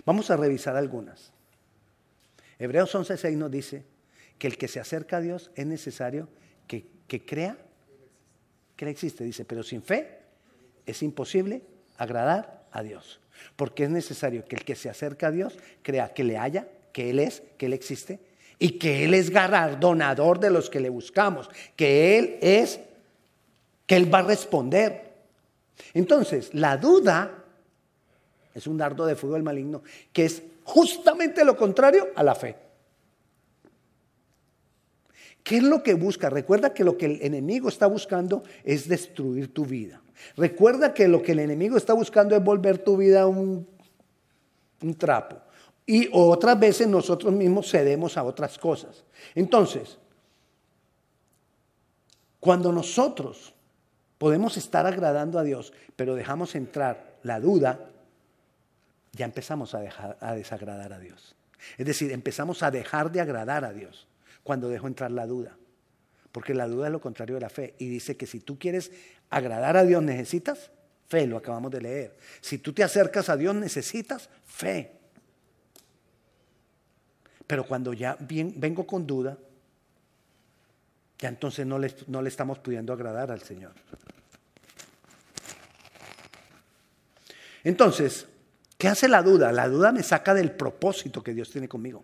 Vamos 0.05 0.31
a 0.31 0.38
revisar 0.38 0.75
algunas. 0.75 1.31
Hebreos 2.60 2.93
11:6 2.93 3.36
nos 3.36 3.51
dice 3.51 3.83
que 4.38 4.48
el 4.48 4.57
que 4.57 4.67
se 4.67 4.79
acerca 4.79 5.17
a 5.17 5.22
Dios 5.22 5.51
es 5.55 5.65
necesario 5.65 6.29
que, 6.67 6.88
que 7.07 7.25
crea 7.25 7.57
que 8.75 8.89
existe. 8.89 9.24
Dice, 9.24 9.45
pero 9.45 9.63
sin 9.63 9.81
fe 9.81 10.19
es 10.86 11.03
imposible 11.03 11.63
agradar 11.98 12.65
a 12.72 12.81
Dios. 12.83 13.19
Porque 13.55 13.83
es 13.83 13.89
necesario 13.89 14.45
que 14.45 14.55
el 14.55 14.63
que 14.63 14.75
se 14.75 14.89
acerca 14.89 15.27
a 15.27 15.31
Dios 15.31 15.57
crea 15.81 16.13
que 16.13 16.24
le 16.24 16.38
haya 16.38 16.67
que 16.93 17.09
Él 17.09 17.19
es, 17.19 17.43
que 17.57 17.65
Él 17.65 17.73
existe, 17.73 18.19
y 18.59 18.79
que 18.79 19.03
Él 19.03 19.13
es 19.13 19.29
galardonador 19.29 20.39
de 20.39 20.51
los 20.51 20.69
que 20.69 20.79
le 20.79 20.89
buscamos, 20.89 21.50
que 21.75 22.17
Él 22.17 22.38
es, 22.41 22.79
que 23.85 23.97
Él 23.97 24.13
va 24.13 24.19
a 24.19 24.23
responder. 24.23 25.12
Entonces, 25.93 26.53
la 26.53 26.77
duda 26.77 27.43
es 28.53 28.67
un 28.67 28.77
dardo 28.77 29.05
de 29.05 29.15
fuego 29.15 29.33
del 29.33 29.43
maligno, 29.43 29.83
que 30.13 30.25
es 30.25 30.43
justamente 30.63 31.43
lo 31.43 31.57
contrario 31.57 32.07
a 32.15 32.23
la 32.23 32.35
fe. 32.35 32.55
¿Qué 35.43 35.57
es 35.57 35.63
lo 35.63 35.83
que 35.83 35.93
busca? 35.93 36.29
Recuerda 36.29 36.73
que 36.73 36.85
lo 36.85 36.97
que 36.97 37.07
el 37.07 37.21
enemigo 37.21 37.67
está 37.67 37.88
buscando 37.88 38.43
es 38.63 38.88
destruir 38.88 39.53
tu 39.53 39.65
vida. 39.65 40.01
Recuerda 40.38 40.93
que 40.93 41.09
lo 41.09 41.21
que 41.21 41.33
el 41.33 41.39
enemigo 41.39 41.75
está 41.75 41.93
buscando 41.93 42.35
es 42.35 42.43
volver 42.43 42.77
tu 42.77 42.95
vida 42.95 43.27
un, 43.27 43.67
un 44.81 44.95
trapo. 44.95 45.42
Y 45.85 46.09
otras 46.11 46.59
veces 46.59 46.87
nosotros 46.87 47.33
mismos 47.33 47.69
cedemos 47.69 48.17
a 48.17 48.23
otras 48.23 48.57
cosas. 48.57 49.03
Entonces, 49.35 49.97
cuando 52.39 52.71
nosotros 52.71 53.53
podemos 54.17 54.57
estar 54.57 54.85
agradando 54.85 55.39
a 55.39 55.43
Dios, 55.43 55.73
pero 55.95 56.15
dejamos 56.15 56.55
entrar 56.55 57.17
la 57.23 57.39
duda, 57.39 57.89
ya 59.11 59.25
empezamos 59.25 59.73
a, 59.75 59.79
dejar, 59.79 60.17
a 60.21 60.33
desagradar 60.33 60.93
a 60.93 60.99
Dios. 60.99 61.35
Es 61.77 61.85
decir, 61.85 62.11
empezamos 62.11 62.63
a 62.63 62.71
dejar 62.71 63.11
de 63.11 63.21
agradar 63.21 63.65
a 63.65 63.73
Dios 63.73 64.07
cuando 64.43 64.69
dejo 64.69 64.87
entrar 64.87 65.11
la 65.11 65.25
duda. 65.25 65.57
Porque 66.31 66.53
la 66.53 66.67
duda 66.67 66.87
es 66.87 66.91
lo 66.91 67.01
contrario 67.01 67.35
de 67.35 67.41
la 67.41 67.49
fe. 67.49 67.75
Y 67.77 67.87
dice 67.87 68.17
que 68.17 68.25
si 68.25 68.39
tú 68.39 68.57
quieres 68.57 68.91
agradar 69.29 69.77
a 69.77 69.83
Dios 69.83 70.01
necesitas 70.01 70.71
fe, 71.07 71.27
lo 71.27 71.37
acabamos 71.37 71.71
de 71.71 71.81
leer. 71.81 72.17
Si 72.41 72.57
tú 72.57 72.73
te 72.73 72.83
acercas 72.83 73.29
a 73.29 73.37
Dios 73.37 73.53
necesitas 73.53 74.29
fe. 74.45 74.91
Pero 77.53 77.67
cuando 77.67 77.93
ya 77.93 78.17
vengo 78.19 78.88
con 78.88 79.05
duda, 79.05 79.38
ya 81.19 81.29
entonces 81.29 81.67
no 81.67 81.77
le, 81.77 81.93
no 82.07 82.19
le 82.19 82.29
estamos 82.29 82.57
pudiendo 82.57 82.91
agradar 82.91 83.29
al 83.29 83.43
Señor. 83.43 83.74
Entonces, 87.63 88.25
¿qué 88.75 88.88
hace 88.88 89.07
la 89.07 89.22
duda? 89.22 89.51
La 89.51 89.69
duda 89.69 89.91
me 89.91 90.01
saca 90.01 90.33
del 90.33 90.53
propósito 90.53 91.22
que 91.22 91.36
Dios 91.36 91.51
tiene 91.51 91.67
conmigo. 91.67 92.03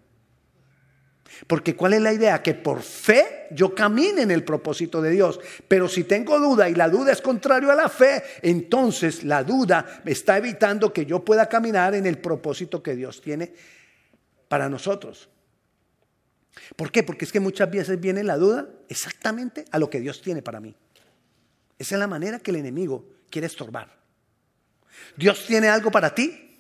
Porque 1.48 1.76
¿cuál 1.76 1.94
es 1.94 2.02
la 2.04 2.14
idea? 2.14 2.44
Que 2.44 2.54
por 2.54 2.84
fe 2.84 3.48
yo 3.50 3.74
camine 3.74 4.22
en 4.22 4.30
el 4.30 4.44
propósito 4.44 5.02
de 5.02 5.10
Dios. 5.10 5.40
Pero 5.68 5.88
si 5.88 6.04
tengo 6.04 6.38
duda 6.38 6.70
y 6.70 6.76
la 6.76 6.90
duda 6.90 7.12
es 7.12 7.24
contrario 7.24 7.72
a 7.72 7.76
la 7.76 7.90
fe, 7.90 8.22
entonces 8.44 9.24
la 9.24 9.44
duda 9.44 10.02
me 10.04 10.12
está 10.12 10.38
evitando 10.38 10.94
que 10.94 11.08
yo 11.08 11.26
pueda 11.26 11.50
caminar 11.50 11.96
en 11.96 12.06
el 12.06 12.20
propósito 12.20 12.84
que 12.84 12.96
Dios 12.96 13.20
tiene 13.20 13.52
para 14.48 14.68
nosotros. 14.68 15.30
¿Por 16.76 16.92
qué? 16.92 17.04
Porque 17.04 17.26
es 17.26 17.32
que 17.32 17.40
muchas 17.40 17.70
veces 17.70 18.00
viene 18.00 18.24
la 18.24 18.38
duda 18.38 18.68
exactamente 18.88 19.66
a 19.72 19.80
lo 19.80 19.90
que 19.90 20.00
Dios 20.00 20.22
tiene 20.22 20.42
para 20.42 20.60
mí. 20.60 20.76
Esa 21.78 21.96
es 21.96 22.00
la 22.00 22.08
manera 22.08 22.40
que 22.40 22.52
el 22.52 22.58
enemigo 22.58 23.06
quiere 23.30 23.48
estorbar. 23.48 23.98
Dios 25.16 25.46
tiene 25.46 25.70
algo 25.70 25.92
para 25.92 26.14
ti. 26.14 26.58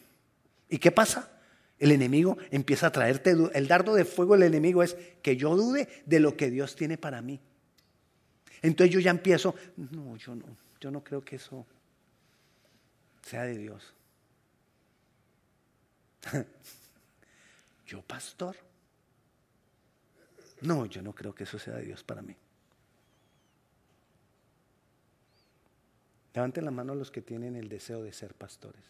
¿Y 0.70 0.77
qué 0.77 0.91
pasa? 0.91 1.32
El 1.77 1.91
enemigo 1.91 2.38
empieza 2.51 2.88
a 2.88 2.91
traerte 2.91 3.36
el 3.53 3.68
dardo 3.68 3.96
de 3.96 4.06
fuego 4.06 4.34
del 4.34 4.44
enemigo 4.44 4.84
es 4.84 4.96
que 5.22 5.38
yo 5.38 5.56
dude 5.56 5.88
de 6.06 6.20
lo 6.20 6.36
que 6.36 6.51
Dios 6.51 6.75
tiene 6.75 6.98
para 6.98 7.22
mí. 7.22 7.39
Entonces 8.62 8.94
yo 8.94 9.00
ya 9.00 9.12
empiezo, 9.12 9.56
no, 9.77 10.18
yo 10.18 10.36
no, 10.36 10.46
yo 10.82 10.91
no 10.91 11.01
creo 11.03 11.22
que 11.22 11.38
eso 11.38 11.65
sea 13.22 13.44
de 13.44 13.58
Dios. 13.58 13.94
yo 17.88 18.01
pastor, 18.01 18.58
no, 20.61 20.85
yo 20.85 21.01
no 21.01 21.13
creo 21.13 21.33
que 21.33 21.43
eso 21.43 21.57
sea 21.57 21.75
de 21.75 21.83
Dios 21.83 22.03
para 22.03 22.21
mí. 22.21 22.35
Levanten 26.33 26.65
la 26.65 26.71
mano 26.71 26.95
los 26.95 27.11
que 27.11 27.21
tienen 27.21 27.55
el 27.55 27.69
deseo 27.69 28.03
de 28.03 28.13
ser 28.13 28.33
pastores. 28.33 28.83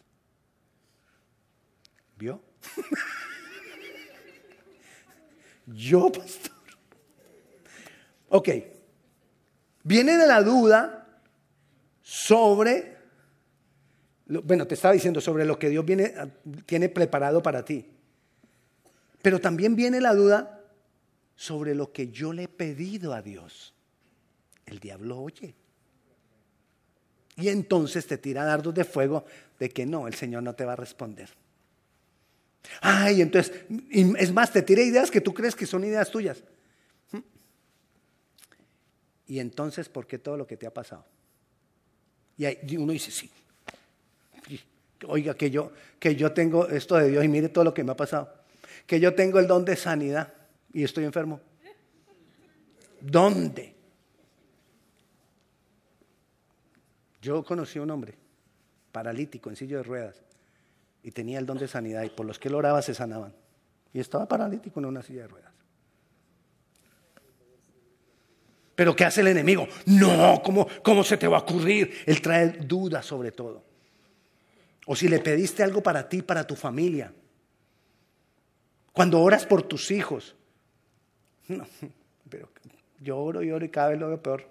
¿Vio? 2.16 2.40
yo, 5.66 6.12
pastor. 6.12 6.52
Ok. 8.28 8.48
Viene 9.82 10.18
la 10.26 10.42
duda 10.42 11.08
sobre, 12.02 12.96
bueno, 14.26 14.66
te 14.66 14.74
estaba 14.74 14.92
diciendo 14.92 15.20
sobre 15.20 15.44
lo 15.44 15.58
que 15.58 15.70
Dios 15.70 15.84
viene, 15.84 16.14
tiene 16.66 16.88
preparado 16.88 17.42
para 17.42 17.64
ti. 17.64 17.86
Pero 19.22 19.40
también 19.40 19.74
viene 19.74 20.00
la 20.00 20.14
duda 20.14 20.59
sobre 21.40 21.74
lo 21.74 21.90
que 21.90 22.08
yo 22.08 22.34
le 22.34 22.42
he 22.42 22.48
pedido 22.48 23.14
a 23.14 23.22
Dios. 23.22 23.72
El 24.66 24.78
diablo 24.78 25.18
oye. 25.20 25.54
Y 27.36 27.48
entonces 27.48 28.06
te 28.06 28.18
tira 28.18 28.44
dardos 28.44 28.74
de 28.74 28.84
fuego 28.84 29.24
de 29.58 29.70
que 29.70 29.86
no, 29.86 30.06
el 30.06 30.12
Señor 30.12 30.42
no 30.42 30.54
te 30.54 30.66
va 30.66 30.74
a 30.74 30.76
responder. 30.76 31.30
Ay, 32.82 33.22
entonces, 33.22 33.58
es 33.90 34.32
más, 34.34 34.52
te 34.52 34.60
tira 34.60 34.82
ideas 34.82 35.10
que 35.10 35.22
tú 35.22 35.32
crees 35.32 35.56
que 35.56 35.64
son 35.64 35.82
ideas 35.82 36.10
tuyas. 36.10 36.42
Y 39.26 39.38
entonces, 39.38 39.88
¿por 39.88 40.06
qué 40.06 40.18
todo 40.18 40.36
lo 40.36 40.46
que 40.46 40.58
te 40.58 40.66
ha 40.66 40.74
pasado? 40.74 41.06
Y 42.36 42.76
uno 42.76 42.92
dice, 42.92 43.10
sí. 43.10 43.30
Oiga, 45.08 45.34
que 45.34 45.50
yo, 45.50 45.72
que 45.98 46.14
yo 46.16 46.32
tengo 46.32 46.68
esto 46.68 46.96
de 46.96 47.08
Dios 47.08 47.24
y 47.24 47.28
mire 47.28 47.48
todo 47.48 47.64
lo 47.64 47.72
que 47.72 47.82
me 47.82 47.92
ha 47.92 47.96
pasado. 47.96 48.30
Que 48.86 49.00
yo 49.00 49.14
tengo 49.14 49.38
el 49.38 49.46
don 49.46 49.64
de 49.64 49.76
sanidad 49.76 50.34
y 50.72 50.84
estoy 50.84 51.04
enfermo. 51.04 51.40
¿Dónde? 53.00 53.74
Yo 57.22 57.42
conocí 57.44 57.78
a 57.78 57.82
un 57.82 57.90
hombre 57.90 58.14
paralítico 58.92 59.50
en 59.50 59.56
silla 59.56 59.78
de 59.78 59.82
ruedas 59.82 60.22
y 61.02 61.10
tenía 61.10 61.38
el 61.38 61.46
don 61.46 61.58
de 61.58 61.68
sanidad 61.68 62.02
y 62.02 62.10
por 62.10 62.26
los 62.26 62.38
que 62.38 62.48
él 62.48 62.54
oraba 62.54 62.82
se 62.82 62.94
sanaban. 62.94 63.34
Y 63.92 64.00
estaba 64.00 64.26
paralítico 64.26 64.80
en 64.80 64.86
una 64.86 65.02
silla 65.02 65.22
de 65.22 65.28
ruedas. 65.28 65.52
Pero 68.74 68.96
¿qué 68.96 69.04
hace 69.04 69.20
el 69.20 69.28
enemigo? 69.28 69.68
No, 69.86 70.40
¿cómo, 70.42 70.66
¿cómo 70.82 71.04
se 71.04 71.18
te 71.18 71.28
va 71.28 71.38
a 71.38 71.40
ocurrir? 71.40 71.92
Él 72.06 72.22
trae 72.22 72.48
dudas 72.48 73.04
sobre 73.04 73.32
todo. 73.32 73.62
O 74.86 74.96
si 74.96 75.08
le 75.08 75.18
pediste 75.18 75.62
algo 75.62 75.82
para 75.82 76.08
ti, 76.08 76.22
para 76.22 76.46
tu 76.46 76.56
familia. 76.56 77.12
Cuando 78.92 79.20
oras 79.20 79.44
por 79.44 79.62
tus 79.62 79.90
hijos, 79.90 80.34
no, 81.58 81.66
pero 82.28 82.48
yo 83.00 83.18
oro 83.18 83.42
y 83.42 83.50
oro 83.50 83.64
y 83.64 83.68
cada 83.68 83.90
vez 83.90 83.98
lo 83.98 84.08
veo 84.08 84.22
peor. 84.22 84.44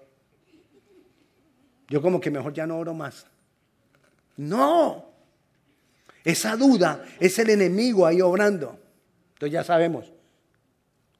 yo 1.88 2.02
como 2.02 2.20
que 2.20 2.30
mejor 2.30 2.52
ya 2.52 2.66
no 2.66 2.78
oro 2.78 2.94
más. 2.94 3.26
No. 4.36 5.06
Esa 6.24 6.56
duda 6.56 7.04
es 7.18 7.38
el 7.38 7.50
enemigo 7.50 8.06
ahí 8.06 8.20
obrando. 8.20 8.78
Entonces 9.34 9.52
ya 9.52 9.64
sabemos, 9.64 10.12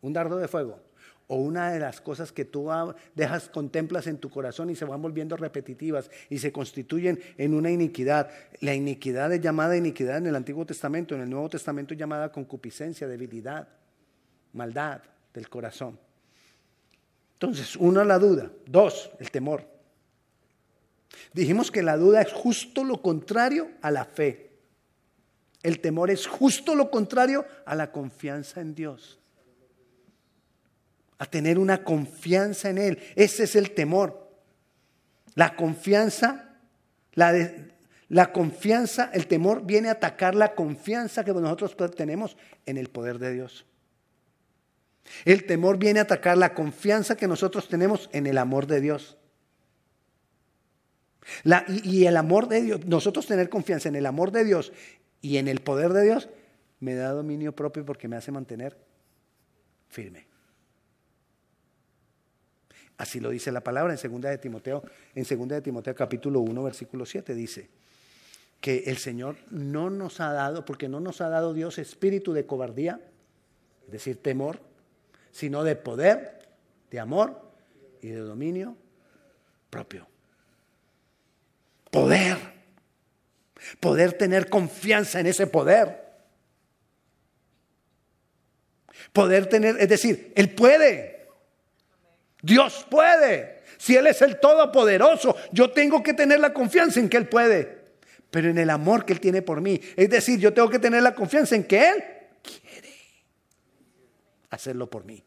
un 0.02 0.12
dardo 0.12 0.36
de 0.36 0.48
fuego 0.48 0.78
o 1.26 1.36
una 1.36 1.70
de 1.70 1.78
las 1.78 2.00
cosas 2.00 2.32
que 2.32 2.44
tú 2.44 2.68
dejas, 3.14 3.48
contemplas 3.48 4.06
en 4.08 4.18
tu 4.18 4.28
corazón 4.28 4.68
y 4.68 4.76
se 4.76 4.84
van 4.84 5.00
volviendo 5.00 5.36
repetitivas 5.36 6.10
y 6.28 6.38
se 6.38 6.52
constituyen 6.52 7.20
en 7.38 7.54
una 7.54 7.70
iniquidad. 7.70 8.30
La 8.60 8.74
iniquidad 8.74 9.32
es 9.32 9.40
llamada 9.40 9.76
iniquidad 9.76 10.18
en 10.18 10.26
el 10.26 10.36
Antiguo 10.36 10.66
Testamento, 10.66 11.14
en 11.14 11.22
el 11.22 11.30
Nuevo 11.30 11.48
Testamento 11.48 11.94
es 11.94 12.00
llamada 12.00 12.32
concupiscencia, 12.32 13.06
debilidad, 13.06 13.68
maldad 14.52 15.02
del 15.34 15.48
corazón. 15.48 15.98
Entonces, 17.34 17.76
uno, 17.76 18.04
la 18.04 18.18
duda. 18.18 18.50
Dos, 18.66 19.10
el 19.18 19.30
temor. 19.30 19.66
Dijimos 21.32 21.70
que 21.70 21.82
la 21.82 21.96
duda 21.96 22.22
es 22.22 22.32
justo 22.32 22.84
lo 22.84 23.02
contrario 23.02 23.70
a 23.82 23.90
la 23.90 24.04
fe. 24.04 24.50
El 25.62 25.80
temor 25.80 26.10
es 26.10 26.26
justo 26.26 26.74
lo 26.74 26.90
contrario 26.90 27.44
a 27.66 27.74
la 27.74 27.92
confianza 27.92 28.60
en 28.60 28.74
Dios 28.74 29.20
a 31.20 31.26
tener 31.26 31.58
una 31.58 31.84
confianza 31.84 32.70
en 32.70 32.78
Él. 32.78 32.98
Ese 33.14 33.44
es 33.44 33.54
el 33.54 33.72
temor. 33.72 34.26
La 35.34 35.54
confianza, 35.54 36.56
la, 37.12 37.34
la 38.08 38.32
confianza, 38.32 39.10
el 39.12 39.26
temor 39.26 39.66
viene 39.66 39.90
a 39.90 39.92
atacar 39.92 40.34
la 40.34 40.54
confianza 40.54 41.22
que 41.22 41.34
nosotros 41.34 41.76
tenemos 41.94 42.38
en 42.64 42.78
el 42.78 42.88
poder 42.88 43.18
de 43.18 43.34
Dios. 43.34 43.66
El 45.24 45.44
temor 45.44 45.78
viene 45.78 46.00
a 46.00 46.02
atacar 46.02 46.38
la 46.38 46.54
confianza 46.54 47.16
que 47.16 47.26
nosotros 47.26 47.68
tenemos 47.68 48.08
en 48.12 48.26
el 48.26 48.38
amor 48.38 48.66
de 48.66 48.80
Dios. 48.80 49.16
y, 51.68 51.88
y, 51.88 52.06
el 52.06 52.16
amor 52.16 52.48
de 52.48 52.62
Dios, 52.62 52.86
nosotros 52.86 53.26
tener 53.26 53.48
confianza 53.48 53.88
en 53.88 53.96
el 53.96 54.06
amor 54.06 54.30
de 54.30 54.44
Dios 54.44 54.72
y 55.20 55.36
en 55.36 55.48
el 55.48 55.60
poder 55.60 55.92
de 55.92 56.04
Dios, 56.04 56.28
me 56.80 56.94
da 56.94 57.10
dominio 57.10 57.54
propio 57.54 57.84
porque 57.84 58.08
me 58.08 58.16
hace 58.16 58.32
mantener 58.32 58.76
firme. 59.88 60.26
Así 62.96 63.18
lo 63.18 63.30
dice 63.30 63.50
la 63.50 63.62
palabra 63.62 63.92
en 63.92 63.98
segunda 63.98 64.28
de 64.28 64.38
Timoteo, 64.38 64.82
en 65.14 65.24
segunda 65.24 65.54
de 65.56 65.62
Timoteo 65.62 65.94
capítulo 65.94 66.40
1 66.40 66.62
versículo 66.62 67.06
7 67.06 67.34
dice 67.34 67.70
que 68.60 68.84
el 68.86 68.98
Señor 68.98 69.36
no 69.50 69.88
nos 69.88 70.20
ha 70.20 70.32
dado, 70.34 70.66
porque 70.66 70.86
no 70.86 71.00
nos 71.00 71.22
ha 71.22 71.30
dado 71.30 71.54
Dios 71.54 71.78
espíritu 71.78 72.34
de 72.34 72.44
cobardía, 72.44 73.00
es 73.86 73.90
decir, 73.90 74.20
temor, 74.22 74.60
sino 75.32 75.64
de 75.64 75.76
poder, 75.76 76.48
de 76.90 77.00
amor 77.00 77.40
y 78.02 78.08
de 78.08 78.20
dominio 78.20 78.76
propio. 79.70 80.06
Poder. 81.90 82.38
Poder 83.78 84.14
tener 84.14 84.48
confianza 84.48 85.20
en 85.20 85.26
ese 85.26 85.46
poder. 85.46 86.10
Poder 89.12 89.46
tener, 89.46 89.76
es 89.78 89.88
decir, 89.88 90.32
Él 90.36 90.54
puede. 90.54 91.28
Dios 92.42 92.86
puede. 92.90 93.60
Si 93.76 93.96
Él 93.96 94.06
es 94.06 94.22
el 94.22 94.38
Todopoderoso, 94.38 95.36
yo 95.52 95.70
tengo 95.70 96.02
que 96.02 96.14
tener 96.14 96.40
la 96.40 96.52
confianza 96.52 97.00
en 97.00 97.08
que 97.08 97.16
Él 97.16 97.28
puede. 97.28 97.80
Pero 98.30 98.48
en 98.48 98.58
el 98.58 98.70
amor 98.70 99.04
que 99.04 99.12
Él 99.12 99.20
tiene 99.20 99.42
por 99.42 99.60
mí. 99.60 99.80
Es 99.96 100.10
decir, 100.10 100.38
yo 100.38 100.52
tengo 100.52 100.70
que 100.70 100.78
tener 100.78 101.02
la 101.02 101.14
confianza 101.14 101.56
en 101.56 101.64
que 101.64 101.88
Él 101.88 102.04
quiere 102.42 102.89
hacerlo 104.50 104.88
por 104.88 105.04
mí. 105.04 105.22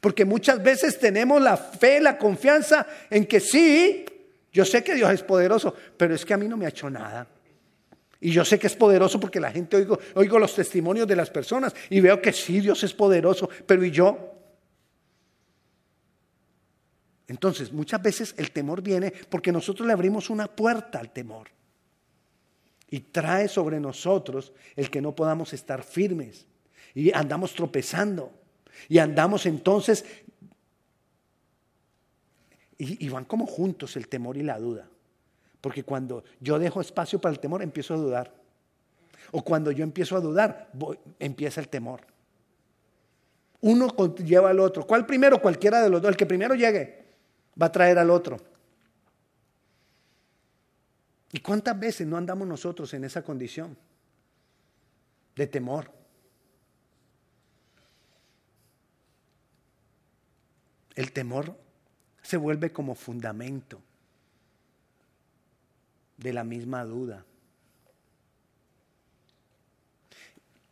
Porque 0.00 0.24
muchas 0.24 0.62
veces 0.62 0.98
tenemos 0.98 1.40
la 1.40 1.56
fe, 1.56 2.00
la 2.00 2.18
confianza 2.18 2.86
en 3.08 3.26
que 3.26 3.40
sí, 3.40 4.04
yo 4.52 4.64
sé 4.64 4.82
que 4.82 4.94
Dios 4.94 5.10
es 5.12 5.22
poderoso, 5.22 5.74
pero 5.96 6.14
es 6.14 6.24
que 6.24 6.34
a 6.34 6.36
mí 6.36 6.48
no 6.48 6.56
me 6.56 6.66
ha 6.66 6.70
hecho 6.70 6.90
nada. 6.90 7.26
Y 8.20 8.30
yo 8.30 8.44
sé 8.44 8.58
que 8.58 8.66
es 8.66 8.74
poderoso 8.74 9.20
porque 9.20 9.38
la 9.38 9.52
gente 9.52 9.76
oigo, 9.76 9.98
oigo 10.14 10.38
los 10.38 10.54
testimonios 10.54 11.06
de 11.06 11.16
las 11.16 11.30
personas 11.30 11.74
y 11.90 12.00
veo 12.00 12.20
que 12.20 12.32
sí, 12.32 12.60
Dios 12.60 12.82
es 12.82 12.92
poderoso, 12.94 13.48
pero 13.66 13.84
¿y 13.84 13.90
yo? 13.90 14.32
Entonces, 17.28 17.72
muchas 17.72 18.00
veces 18.02 18.34
el 18.38 18.52
temor 18.52 18.82
viene 18.82 19.12
porque 19.28 19.52
nosotros 19.52 19.86
le 19.86 19.92
abrimos 19.92 20.30
una 20.30 20.46
puerta 20.46 20.98
al 20.98 21.10
temor. 21.10 21.48
Y 22.88 23.00
trae 23.00 23.48
sobre 23.48 23.80
nosotros 23.80 24.52
el 24.76 24.90
que 24.90 25.02
no 25.02 25.14
podamos 25.14 25.52
estar 25.52 25.82
firmes. 25.82 26.46
Y 26.96 27.12
andamos 27.12 27.52
tropezando. 27.54 28.32
Y 28.88 28.98
andamos 28.98 29.44
entonces... 29.44 30.04
Y, 32.78 33.08
van 33.08 33.24
como 33.24 33.46
juntos 33.46 33.96
el 33.96 34.08
temor 34.08 34.36
y 34.36 34.42
la 34.42 34.58
duda. 34.58 34.88
Porque 35.60 35.82
cuando 35.82 36.24
yo 36.40 36.58
dejo 36.58 36.80
espacio 36.80 37.18
para 37.18 37.34
el 37.34 37.40
temor, 37.40 37.62
empiezo 37.62 37.94
a 37.94 37.96
dudar. 37.98 38.34
O 39.30 39.42
cuando 39.42 39.70
yo 39.70 39.82
empiezo 39.82 40.16
a 40.16 40.20
dudar, 40.20 40.70
empieza 41.18 41.60
el 41.60 41.68
temor. 41.68 42.00
Uno 43.60 43.88
lleva 44.16 44.50
al 44.50 44.60
otro. 44.60 44.86
¿Cuál 44.86 45.06
primero? 45.06 45.40
Cualquiera 45.40 45.82
de 45.82 45.90
los 45.90 46.00
dos. 46.00 46.10
El 46.10 46.16
que 46.16 46.26
primero 46.26 46.54
llegue 46.54 47.04
va 47.60 47.66
a 47.66 47.72
traer 47.72 47.98
al 47.98 48.10
otro. 48.10 48.38
¿Y 51.32 51.40
cuántas 51.40 51.78
veces 51.78 52.06
no 52.06 52.16
andamos 52.16 52.46
nosotros 52.46 52.92
en 52.94 53.04
esa 53.04 53.22
condición 53.22 53.76
de 55.34 55.46
temor? 55.46 55.95
El 60.96 61.12
temor 61.12 61.56
se 62.22 62.38
vuelve 62.38 62.72
como 62.72 62.96
fundamento 62.96 63.80
de 66.16 66.32
la 66.32 66.42
misma 66.42 66.84
duda. 66.84 67.24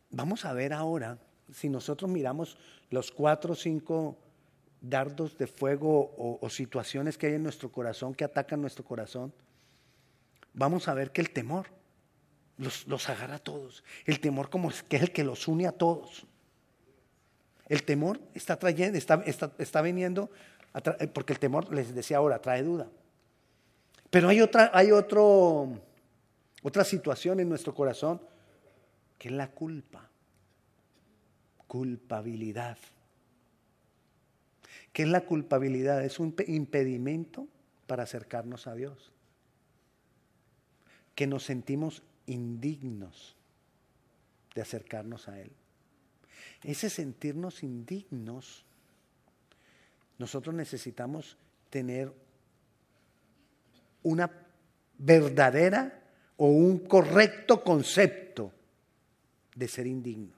Vamos 0.09 0.43
a 0.45 0.53
ver 0.53 0.73
ahora, 0.73 1.19
si 1.53 1.69
nosotros 1.69 2.09
miramos 2.09 2.57
los 2.89 3.11
cuatro 3.11 3.53
o 3.53 3.55
cinco 3.55 4.17
dardos 4.81 5.37
de 5.37 5.47
fuego 5.47 6.15
o, 6.17 6.49
situaciones 6.49 7.17
que 7.17 7.27
hay 7.27 7.33
en 7.33 7.43
nuestro 7.43 7.71
corazón 7.71 8.13
que 8.13 8.23
atacan 8.23 8.61
nuestro 8.61 8.83
corazón, 8.83 9.33
vamos 10.53 10.87
a 10.87 10.93
ver 10.93 11.11
que 11.11 11.21
el 11.21 11.31
temor 11.31 11.67
los, 12.57 13.09
agarra 13.09 13.35
a 13.35 13.39
todos. 13.39 13.83
El 14.05 14.19
temor 14.19 14.49
como 14.49 14.71
que 14.87 14.95
es 14.97 15.03
el 15.03 15.11
que 15.11 15.23
los 15.23 15.47
une 15.47 15.67
a 15.67 15.71
todos. 15.71 16.25
El 17.67 17.83
temor 17.83 18.19
está 18.33 18.57
trayendo, 18.57 18.97
está, 18.97 19.23
está, 19.57 19.81
viniendo, 19.81 20.29
eh, 20.99 21.07
porque 21.07 21.33
el 21.33 21.39
temor, 21.39 21.73
les 21.73 21.95
decía 21.95 22.17
ahora, 22.17 22.39
trae 22.39 22.61
duda. 22.61 22.87
Pero 24.09 24.29
hay 24.29 24.41
otra, 24.41 24.69
hay 24.73 24.91
otro, 24.91 25.79
otra 26.61 26.83
situación 26.83 27.39
en 27.39 27.49
nuestro 27.49 27.73
corazón 27.73 28.21
que 29.17 29.29
es 29.29 29.33
la 29.33 29.49
culpa, 29.49 30.09
culpabilidad. 31.67 32.77
¿Qué 34.93 35.03
es 35.03 35.09
la 35.09 35.21
culpabilidad? 35.21 36.03
Es 36.05 36.19
un 36.19 36.35
impedimento 36.47 37.47
para 37.87 38.03
acercarnos 38.03 38.67
a 38.67 38.75
Dios. 38.75 39.11
Que 41.15 41.27
nos 41.27 41.43
sentimos 41.43 42.03
indignos 42.27 43.35
de 44.53 44.61
acercarnos 44.61 45.27
a 45.27 45.39
Él. 45.41 45.51
Ese 46.63 46.89
sentirnos 46.89 47.63
indignos, 47.63 48.65
nosotros 50.17 50.55
necesitamos 50.55 51.37
tener 51.69 52.11
una 54.03 54.31
verdadera 54.97 56.01
o 56.37 56.47
un 56.47 56.79
correcto 56.79 57.63
concepto 57.63 58.51
de 59.55 59.67
ser 59.67 59.87
indignos. 59.87 60.37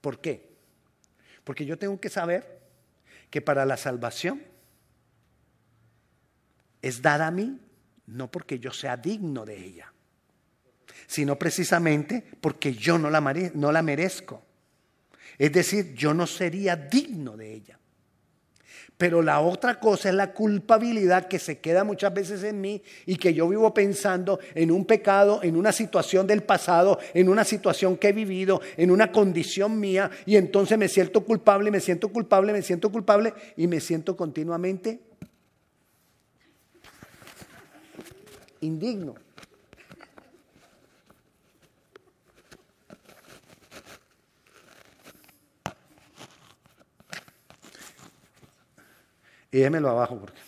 ¿Por 0.00 0.20
qué? 0.20 0.54
Porque 1.44 1.64
yo 1.64 1.78
tengo 1.78 1.98
que 1.98 2.10
saber 2.10 2.60
que 3.30 3.40
para 3.40 3.64
la 3.64 3.76
salvación 3.76 4.42
es 6.82 7.00
dada 7.00 7.28
a 7.28 7.30
mí, 7.30 7.58
no 8.06 8.30
porque 8.30 8.58
yo 8.58 8.70
sea 8.70 8.98
digno 8.98 9.46
de 9.46 9.56
ella, 9.56 9.93
sino 11.06 11.38
precisamente 11.38 12.24
porque 12.40 12.74
yo 12.74 12.98
no 12.98 13.10
la, 13.10 13.82
merezco. 13.82 14.42
Es 15.38 15.52
decir, 15.52 15.94
yo 15.94 16.14
no 16.14 16.26
sería 16.26 16.76
digno 16.76 17.36
de 17.36 17.52
ella. 17.52 17.78
Pero 18.96 19.22
la 19.22 19.40
otra 19.40 19.80
cosa 19.80 20.08
es 20.08 20.14
la 20.14 20.32
culpabilidad 20.32 21.26
que 21.26 21.40
se 21.40 21.58
queda 21.58 21.82
muchas 21.82 22.14
veces 22.14 22.44
en 22.44 22.60
mí 22.60 22.80
y 23.06 23.16
que 23.16 23.34
yo 23.34 23.48
vivo 23.48 23.74
pensando 23.74 24.38
en 24.54 24.70
un 24.70 24.84
pecado, 24.84 25.40
en 25.42 25.56
una 25.56 25.72
situación 25.72 26.28
del 26.28 26.44
pasado, 26.44 27.00
en 27.12 27.28
una 27.28 27.42
situación 27.42 27.96
que 27.96 28.10
he 28.10 28.12
vivido, 28.12 28.60
en 28.76 28.92
una 28.92 29.10
condición 29.10 29.80
mía 29.80 30.12
y 30.26 30.36
entonces 30.36 30.78
me 30.78 30.88
siento 30.88 31.24
culpable, 31.24 31.72
me 31.72 31.80
siento 31.80 32.08
culpable, 32.08 32.52
me 32.52 32.62
siento 32.62 32.92
culpable 32.92 33.34
y 33.56 33.66
me 33.66 33.80
siento 33.80 34.16
continuamente 34.16 35.00
indigno. 38.60 39.23
Y 49.54 49.60
démelo 49.60 49.88
abajo 49.88 50.18
porque 50.18 50.40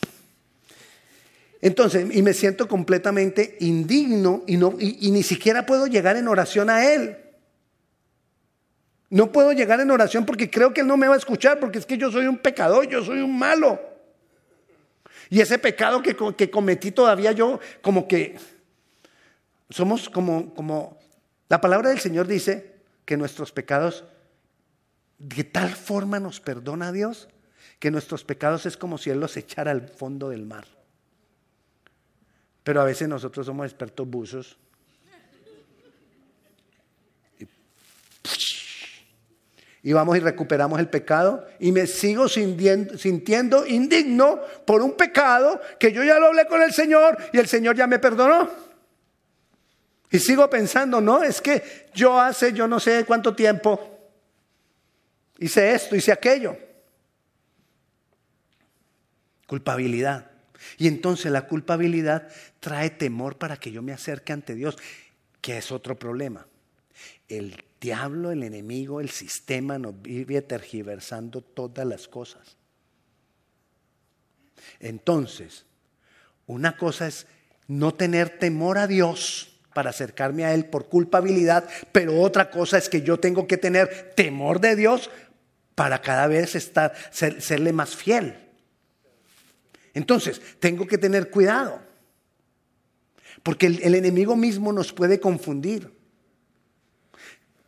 Entonces, 1.61 2.09
y 2.13 2.23
me 2.23 2.35
siento 2.35 2.67
completamente 2.67 3.57
indigno 3.61 4.43
y, 4.49 4.57
no, 4.57 4.75
y, 4.81 5.13
ni 5.13 5.23
siquiera 5.23 5.65
puedo 5.65 5.87
llegar 5.87 6.17
en 6.17 6.27
oración 6.27 6.69
a 6.69 6.93
Él. 6.93 7.17
No 9.09 9.31
puedo 9.31 9.53
llegar 9.53 9.79
en 9.79 9.93
oración 9.93 10.27
porque 10.27 10.51
creo 10.51 10.75
que 10.75 10.81
Él 10.81 10.89
no 10.89 10.97
me 10.97 11.07
va 11.07 11.15
a 11.15 11.19
escuchar, 11.19 11.61
porque 11.61 11.79
es 11.79 11.87
que 11.87 11.97
yo 11.97 12.11
soy 12.11 12.27
un 12.27 12.39
pecador, 12.39 12.89
yo 12.89 13.05
soy 13.05 13.21
un 13.21 13.39
malo. 13.39 13.79
Y 15.31 15.41
ese 15.41 15.61
pecado 15.61 16.03
que, 16.03 16.17
que 16.37 16.51
cometí 16.51 16.91
todavía 16.91 17.31
yo, 17.31 17.61
como 17.83 18.09
que 18.09 18.35
somos 19.71 20.09
como, 20.09 20.53
como, 20.53 20.99
la 21.49 21.61
palabra 21.61 21.91
del 21.91 22.01
Señor 22.01 22.27
dice 22.27 22.75
que 23.05 23.17
nuestros 23.17 23.53
pecados 23.53 24.03
de 25.21 25.45
tal 25.45 25.71
forma 25.71 26.19
nos 26.19 26.41
perdona 26.41 26.91
Dios 26.91 27.29
que 27.79 27.91
nuestros 27.91 28.25
pecados 28.25 28.67
es 28.67 28.77
como 28.77 28.99
si 28.99 29.11
Él 29.11 29.21
los 29.21 29.37
echara 29.37 29.71
al 29.71 29.89
fondo 29.89 30.31
del 30.31 30.47
mar. 30.47 30.67
Pero 32.63 32.81
a 32.81 32.85
veces 32.85 33.09
nosotros 33.09 33.47
somos 33.47 33.67
expertos 33.67 34.09
buzos. 34.09 34.59
Y, 39.83 39.93
vamos 39.93 40.17
y 40.17 40.21
recuperamos 40.21 40.81
el 40.81 40.89
pecado 40.89 41.47
y 41.61 41.71
me 41.71 41.87
sigo 41.87 42.29
sintiendo, 42.29 42.99
sintiendo 42.99 43.65
indigno 43.65 44.41
por 44.65 44.83
un 44.83 44.97
pecado 44.97 45.61
que 45.79 45.93
yo 45.93 46.03
ya 46.03 46.19
lo 46.19 46.27
hablé 46.27 46.47
con 46.47 46.61
el 46.61 46.73
Señor 46.73 47.17
y 47.33 47.39
el 47.39 47.47
Señor 47.47 47.77
ya 47.77 47.87
me 47.87 48.01
perdonó. 48.01 48.51
Y 50.11 50.19
sigo 50.19 50.51
pensando, 50.51 51.01
no, 51.01 51.23
es 51.23 51.41
que 51.41 51.87
yo 51.95 52.19
hace 52.19 52.53
yo 52.53 52.67
no 52.67 52.81
sé 52.81 53.05
cuánto 53.05 53.37
tiempo 53.37 54.11
hice 55.39 55.73
esto, 55.73 55.95
hice 55.95 56.11
aquello. 56.11 56.66
Culpabilidad. 59.47 60.31
Y 60.79 60.89
entonces 60.89 61.31
la 61.31 61.47
culpabilidad 61.47 62.29
trae 62.61 62.91
temor 62.91 63.39
para 63.39 63.57
que 63.57 63.71
yo 63.71 63.83
me 63.83 63.93
acerque 63.93 64.33
ante 64.33 64.55
Dios, 64.55 64.77
que 65.41 65.59
es 65.59 65.71
otro 65.71 65.99
problema. 65.99 66.47
El 67.29 67.65
diablo, 67.81 68.33
el 68.33 68.43
enemigo, 68.43 69.01
el 69.01 69.11
sistema 69.11 69.79
nos 69.79 70.01
vive 70.01 70.43
tergiversando 70.43 71.43
todas 71.43 71.87
las 71.87 72.09
cosas. 72.09 72.57
Entonces, 74.81 75.67
una 76.47 76.77
cosa 76.77 77.07
es 77.07 77.27
no 77.69 77.95
tener 77.95 78.39
temor 78.39 78.79
a 78.79 78.87
Dios 78.87 79.61
para 79.75 79.91
acercarme 79.91 80.45
a 80.45 80.55
Él 80.55 80.67
por 80.67 80.89
culpabilidad, 80.89 81.69
pero 81.93 82.21
otra 82.21 82.51
cosa 82.51 82.79
es 82.79 82.89
que 82.89 83.03
yo 83.03 83.21
tengo 83.21 83.47
que 83.47 83.59
tener 83.59 84.15
temor 84.17 84.61
de 84.61 84.75
Dios 84.75 85.11
para 85.75 86.01
cada 86.01 86.27
vez 86.27 86.55
estar, 86.55 86.95
serle 87.13 87.73
más 87.73 87.95
fiel. 87.95 88.46
Entonces, 89.97 90.43
tengo 90.61 90.87
que 90.87 90.99
tener 90.99 91.31
cuidado, 91.31 91.81
porque 93.43 93.65
el, 93.65 93.95
enemigo 93.95 94.37
mismo 94.37 94.71
nos 94.71 94.93
puede 94.93 95.19
confundir. 95.21 95.91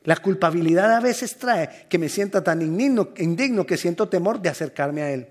La 0.05 0.17
culpabilidad 0.17 0.95
a 0.95 1.01
veces 1.01 1.39
trae 1.39 1.87
que 1.89 1.97
me 1.97 2.11
sienta 2.11 2.45
tan 2.45 2.61
indigno, 2.61 3.65
que 3.65 3.79
siento 3.79 4.11
temor 4.11 4.43
de 4.43 4.51
acercarme 4.51 5.01
a 5.01 5.11
Él. 5.11 5.27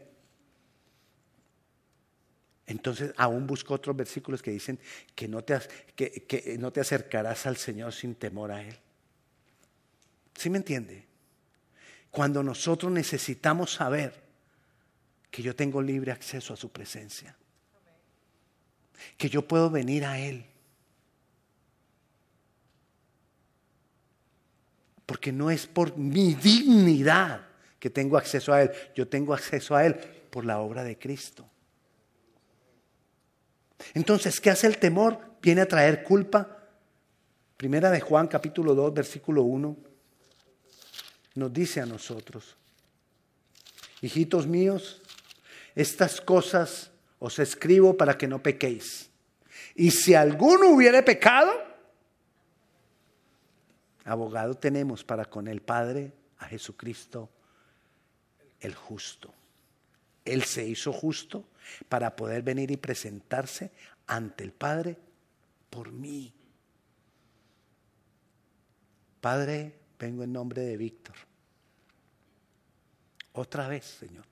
Entonces 2.66 3.14
aún 3.16 3.46
busco 3.46 3.76
otros 3.76 3.96
versículos 3.96 4.42
que 4.42 4.50
dicen 4.50 4.80
que 5.14 5.28
no, 5.28 5.44
te, 5.44 5.60
que 5.96 6.58
no 6.60 6.72
te 6.72 6.82
acercarás 6.82 7.46
al 7.46 7.58
Señor 7.58 7.94
sin 7.94 8.16
temor 8.16 8.52
a 8.52 8.64
Él. 8.64 8.76
¿Sí 10.34 10.50
me 10.50 10.58
entiende? 10.58 11.06
Cuando 12.10 12.42
nosotros 12.42 12.92
necesitamos 12.92 13.74
saber 13.74 14.27
que 15.38 15.44
yo 15.44 15.56
tengo 15.56 15.84
libre 15.84 16.12
acceso 16.12 16.52
a 16.52 16.58
su 16.58 16.72
presencia. 16.72 17.38
Que 19.16 19.30
yo 19.30 19.48
puedo 19.48 19.70
venir 19.70 20.04
a 20.04 20.18
Él. 20.18 20.44
Porque 25.06 25.32
no 25.32 25.52
es 25.52 25.68
por 25.68 25.96
mi 25.96 26.34
dignidad 26.34 27.50
que 27.78 27.92
tengo 27.92 28.18
acceso 28.18 28.52
a 28.52 28.64
Él. 28.64 28.72
Yo 28.96 29.08
tengo 29.08 29.32
acceso 29.32 29.76
a 29.76 29.86
Él 29.86 29.94
por 30.32 30.44
la 30.44 30.58
obra 30.58 30.84
de 30.84 30.98
Cristo. 30.98 31.48
Entonces, 33.94 34.42
¿qué 34.42 34.50
hace 34.50 34.66
el 34.66 34.80
temor? 34.80 35.20
Viene 35.40 35.62
a 35.62 35.68
traer 35.68 36.02
culpa. 36.02 36.68
Primera 37.58 37.92
de 37.92 38.02
Juan 38.02 38.28
capítulo 38.28 38.74
2, 38.74 38.92
versículo 38.92 39.44
1, 39.44 39.78
nos 41.36 41.54
dice 41.54 41.80
a 41.80 41.86
nosotros, 41.86 42.58
hijitos 44.02 44.48
míos, 44.48 45.04
estas 45.78 46.20
cosas 46.20 46.92
os 47.20 47.38
escribo 47.38 47.96
para 47.96 48.18
que 48.18 48.28
no 48.28 48.42
pequéis. 48.42 49.12
Y 49.76 49.92
si 49.92 50.16
alguno 50.16 50.70
hubiere 50.70 51.04
pecado, 51.04 51.52
abogado 54.04 54.56
tenemos 54.56 55.04
para 55.04 55.26
con 55.26 55.48
el 55.48 55.62
Padre 55.62 56.14
a 56.40 56.46
Jesucristo 56.46 57.30
el 58.60 58.74
justo. 58.74 59.32
Él 60.26 60.44
se 60.46 60.66
hizo 60.66 60.92
justo 60.92 61.46
para 61.88 62.16
poder 62.16 62.42
venir 62.42 62.72
y 62.72 62.78
presentarse 62.78 63.72
ante 64.08 64.44
el 64.44 64.54
Padre 64.54 64.98
por 65.70 65.92
mí. 65.92 66.34
Padre, 69.22 69.78
vengo 70.00 70.24
en 70.24 70.34
nombre 70.34 70.64
de 70.64 70.76
Víctor. 70.76 71.16
Otra 73.34 73.68
vez, 73.68 73.86
Señor. 73.86 74.26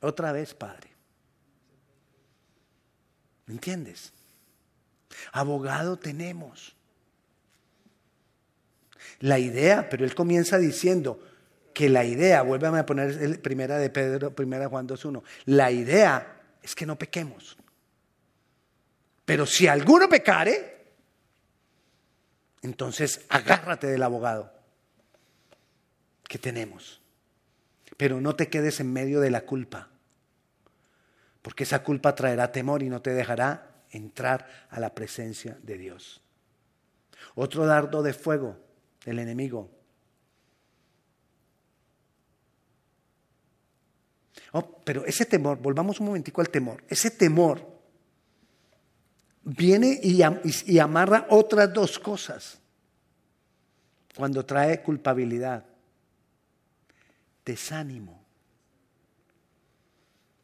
Otra 0.00 0.32
vez, 0.32 0.54
Padre. 0.54 0.90
¿Me 3.46 3.54
entiendes? 3.54 4.12
Abogado 5.32 5.98
tenemos. 5.98 6.74
La 9.20 9.38
idea, 9.38 9.88
pero 9.90 10.04
él 10.04 10.14
comienza 10.14 10.58
diciendo 10.58 11.20
que 11.74 11.88
la 11.88 12.04
idea, 12.04 12.42
vuélvame 12.42 12.78
a 12.78 12.86
poner 12.86 13.40
primera 13.42 13.78
de 13.78 13.90
Pedro, 13.90 14.34
primera 14.34 14.68
Juan 14.68 14.88
2.1, 14.88 15.22
la 15.46 15.70
idea 15.70 16.40
es 16.62 16.74
que 16.74 16.86
no 16.86 16.96
pequemos. 16.96 17.56
Pero 19.24 19.46
si 19.46 19.66
alguno 19.66 20.08
pecare, 20.08 20.94
entonces 22.62 23.24
agárrate 23.28 23.86
del 23.86 24.02
abogado 24.02 24.52
que 26.24 26.38
tenemos. 26.38 27.00
Pero 28.00 28.18
no 28.18 28.34
te 28.34 28.48
quedes 28.48 28.80
en 28.80 28.90
medio 28.90 29.20
de 29.20 29.30
la 29.30 29.42
culpa 29.42 29.90
porque 31.42 31.64
esa 31.64 31.82
culpa 31.82 32.14
traerá 32.14 32.52
temor 32.52 32.82
y 32.82 32.88
no 32.88 33.00
te 33.02 33.12
dejará 33.12 33.84
entrar 33.90 34.46
a 34.70 34.80
la 34.80 34.94
presencia 34.94 35.58
de 35.62 35.78
Dios. 35.78 36.22
Otro 37.34 37.66
dardo 37.66 38.02
de 38.02 38.12
fuego 38.12 38.56
del 39.04 39.18
enemigo. 39.18 39.70
Oh, 44.52 44.80
pero 44.84 45.04
ese 45.06 45.26
temor, 45.26 45.58
volvamos 45.58 46.00
un 46.00 46.06
momentico 46.06 46.40
al 46.40 46.50
temor, 46.50 46.82
ese 46.88 47.10
temor 47.10 47.80
viene 49.42 50.00
y, 50.02 50.22
y 50.66 50.78
amarra 50.78 51.26
otras 51.30 51.72
dos 51.72 51.98
cosas 51.98 52.58
cuando 54.16 54.44
trae 54.44 54.82
culpabilidad, 54.82 55.64
desánimo. 57.50 58.24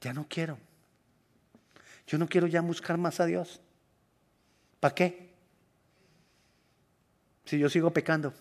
Ya 0.01 0.13
no 0.13 0.27
quiero. 0.29 0.59
Yo 2.07 2.19
no 2.19 2.29
quiero 2.29 2.49
ya 2.49 2.61
buscar 2.61 2.99
más 2.99 3.21
a 3.21 3.27
Dios. 3.27 3.61
¿Para 4.81 4.95
qué? 4.95 5.31
Si 7.45 7.59
yo 7.59 7.69
sigo 7.71 7.93
pecando. 7.93 8.35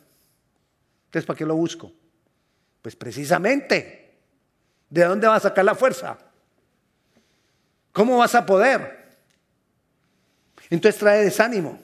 Entonces, 1.05 1.27
¿para 1.27 1.37
qué 1.37 1.45
lo 1.45 1.55
busco? 1.55 1.91
Pues 2.81 2.95
precisamente, 2.95 4.17
¿de 4.89 5.03
dónde 5.03 5.27
vas 5.27 5.45
a 5.45 5.49
sacar 5.49 5.65
la 5.65 5.75
fuerza? 5.75 6.17
¿Cómo 7.91 8.17
vas 8.17 8.33
a 8.33 8.45
poder? 8.45 9.15
Entonces 10.71 10.99
trae 10.99 11.23
desánimo. 11.23 11.79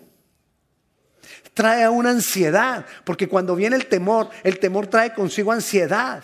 Trae 1.54 1.88
una 1.88 2.10
ansiedad, 2.10 2.86
porque 3.04 3.28
cuando 3.28 3.56
viene 3.56 3.76
el 3.76 3.86
temor, 3.86 4.30
el 4.44 4.60
temor 4.60 4.88
trae 4.88 5.14
consigo 5.14 5.52
ansiedad. 5.52 6.24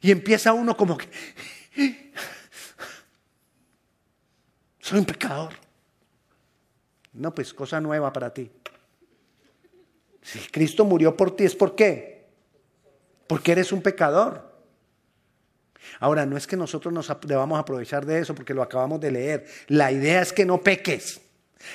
Y 0.00 0.10
empieza 0.10 0.52
uno 0.52 0.76
como 0.76 0.96
que, 0.96 1.08
soy 4.80 4.98
un 5.00 5.04
pecador. 5.04 5.52
No, 7.12 7.34
pues 7.34 7.52
cosa 7.52 7.80
nueva 7.80 8.12
para 8.12 8.32
ti. 8.32 8.50
Si 10.22 10.38
Cristo 10.50 10.84
murió 10.84 11.16
por 11.16 11.34
ti 11.34 11.44
es 11.44 11.56
por 11.56 11.74
qué? 11.74 12.28
Porque 13.26 13.52
eres 13.52 13.72
un 13.72 13.82
pecador. 13.82 14.48
Ahora, 16.00 16.26
no 16.26 16.36
es 16.36 16.46
que 16.46 16.56
nosotros 16.56 16.92
nos 16.92 17.10
debamos 17.22 17.58
aprovechar 17.58 18.04
de 18.06 18.20
eso 18.20 18.34
porque 18.34 18.54
lo 18.54 18.62
acabamos 18.62 19.00
de 19.00 19.10
leer. 19.10 19.46
La 19.68 19.90
idea 19.90 20.22
es 20.22 20.32
que 20.32 20.44
no 20.44 20.62
peques. 20.62 21.20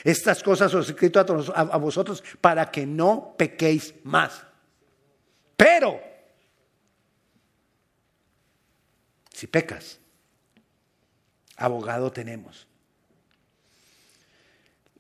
Estas 0.04 0.42
cosas 0.42 0.74
os 0.74 0.88
he 0.88 0.92
escrito 0.92 1.20
a, 1.20 1.62
a 1.62 1.78
vosotros 1.78 2.24
para 2.40 2.72
que 2.72 2.86
no 2.86 3.36
pequéis 3.38 3.94
más. 4.04 4.44
Pero, 5.58 6.00
si 9.34 9.48
pecas, 9.48 10.00
abogado 11.58 12.12
tenemos. 12.12 12.68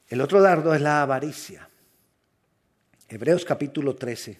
El 0.10 0.22
otro 0.22 0.42
dardo 0.42 0.74
es 0.74 0.82
la 0.82 1.02
avaricia. 1.02 1.70
Hebreos 3.08 3.46
capítulo 3.46 3.96
13. 3.96 4.40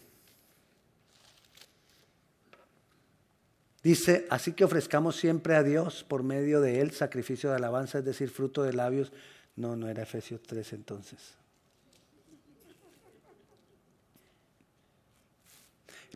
Dice, 3.84 4.26
así 4.30 4.54
que 4.54 4.64
ofrezcamos 4.64 5.16
siempre 5.16 5.56
a 5.56 5.64
Dios 5.64 6.04
por 6.04 6.24
medio 6.24 6.62
de 6.62 6.82
él 6.82 6.92
sacrificio 6.92 7.50
de 7.50 7.58
alabanza, 7.58 8.00
es 8.00 8.06
decir, 8.06 8.30
fruto 8.30 8.64
de 8.64 8.74
labios. 8.74 9.12
No, 9.56 9.76
no 9.76 9.90
era 9.90 10.04
Efesios 10.04 10.42
13 10.42 10.76
entonces. 10.76 11.20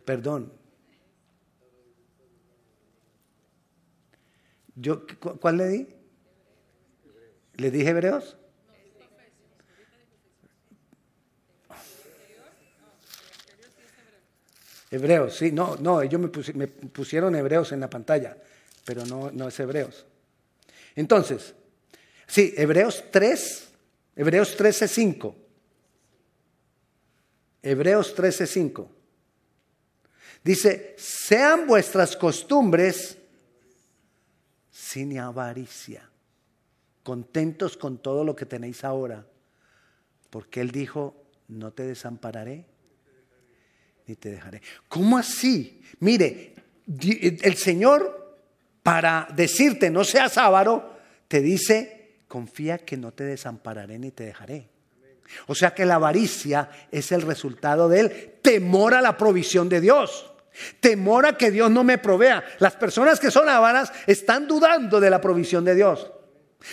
Perdón. 0.04 0.50
Yo, 4.80 5.04
¿Cuál 5.40 5.56
le 5.56 5.68
di? 5.68 5.88
¿Le 7.56 7.70
dije 7.70 7.88
Hebreos? 7.90 8.36
Hebreos, 14.90 15.36
sí, 15.36 15.52
no, 15.52 15.76
no, 15.76 16.00
ellos 16.00 16.20
me, 16.54 16.68
pusieron 16.68 17.34
hebreos 17.34 17.72
en 17.72 17.80
la 17.80 17.90
pantalla, 17.90 18.38
pero 18.84 19.04
no, 19.04 19.30
no 19.30 19.48
es 19.48 19.60
hebreos. 19.60 20.06
Entonces, 20.96 21.54
sí, 22.26 22.54
Hebreos 22.56 23.04
3, 23.10 23.68
Hebreos 24.16 24.56
13, 24.56 24.88
5. 24.88 25.36
Hebreos 27.62 28.14
13, 28.14 28.46
5. 28.46 28.90
Dice, 30.42 30.94
sean 30.96 31.66
vuestras 31.66 32.16
costumbres 32.16 33.17
sin 34.78 35.18
avaricia, 35.18 36.08
contentos 37.02 37.76
con 37.76 37.98
todo 37.98 38.22
lo 38.22 38.36
que 38.36 38.46
tenéis 38.46 38.84
ahora, 38.84 39.26
porque 40.30 40.60
Él 40.60 40.70
dijo, 40.70 41.20
no 41.48 41.72
te 41.72 41.82
desampararé 41.82 42.64
ni 44.06 44.14
te 44.14 44.30
dejaré. 44.30 44.62
¿Cómo 44.88 45.18
así? 45.18 45.82
Mire, 45.98 46.54
el 46.86 47.56
Señor, 47.56 48.38
para 48.84 49.26
decirte 49.34 49.90
no 49.90 50.04
seas 50.04 50.38
avaro, 50.38 50.96
te 51.26 51.40
dice, 51.40 52.20
confía 52.28 52.78
que 52.78 52.96
no 52.96 53.10
te 53.10 53.24
desampararé 53.24 53.98
ni 53.98 54.12
te 54.12 54.26
dejaré. 54.26 54.68
O 55.48 55.56
sea 55.56 55.74
que 55.74 55.84
la 55.86 55.96
avaricia 55.96 56.70
es 56.92 57.10
el 57.10 57.22
resultado 57.22 57.88
del 57.88 58.38
temor 58.40 58.94
a 58.94 59.02
la 59.02 59.16
provisión 59.16 59.68
de 59.68 59.80
Dios. 59.80 60.32
Temor 60.80 61.26
a 61.26 61.36
que 61.36 61.50
Dios 61.50 61.70
no 61.70 61.84
me 61.84 61.98
provea. 61.98 62.44
Las 62.58 62.76
personas 62.76 63.20
que 63.20 63.30
son 63.30 63.48
avaras 63.48 63.92
están 64.06 64.46
dudando 64.46 65.00
de 65.00 65.10
la 65.10 65.20
provisión 65.20 65.64
de 65.64 65.74
Dios. 65.74 66.10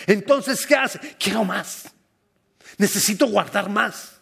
Entonces, 0.06 0.66
¿qué 0.66 0.74
hace? 0.74 0.98
Quiero 1.18 1.44
más. 1.44 1.90
Necesito 2.78 3.26
guardar 3.26 3.68
más. 3.68 4.16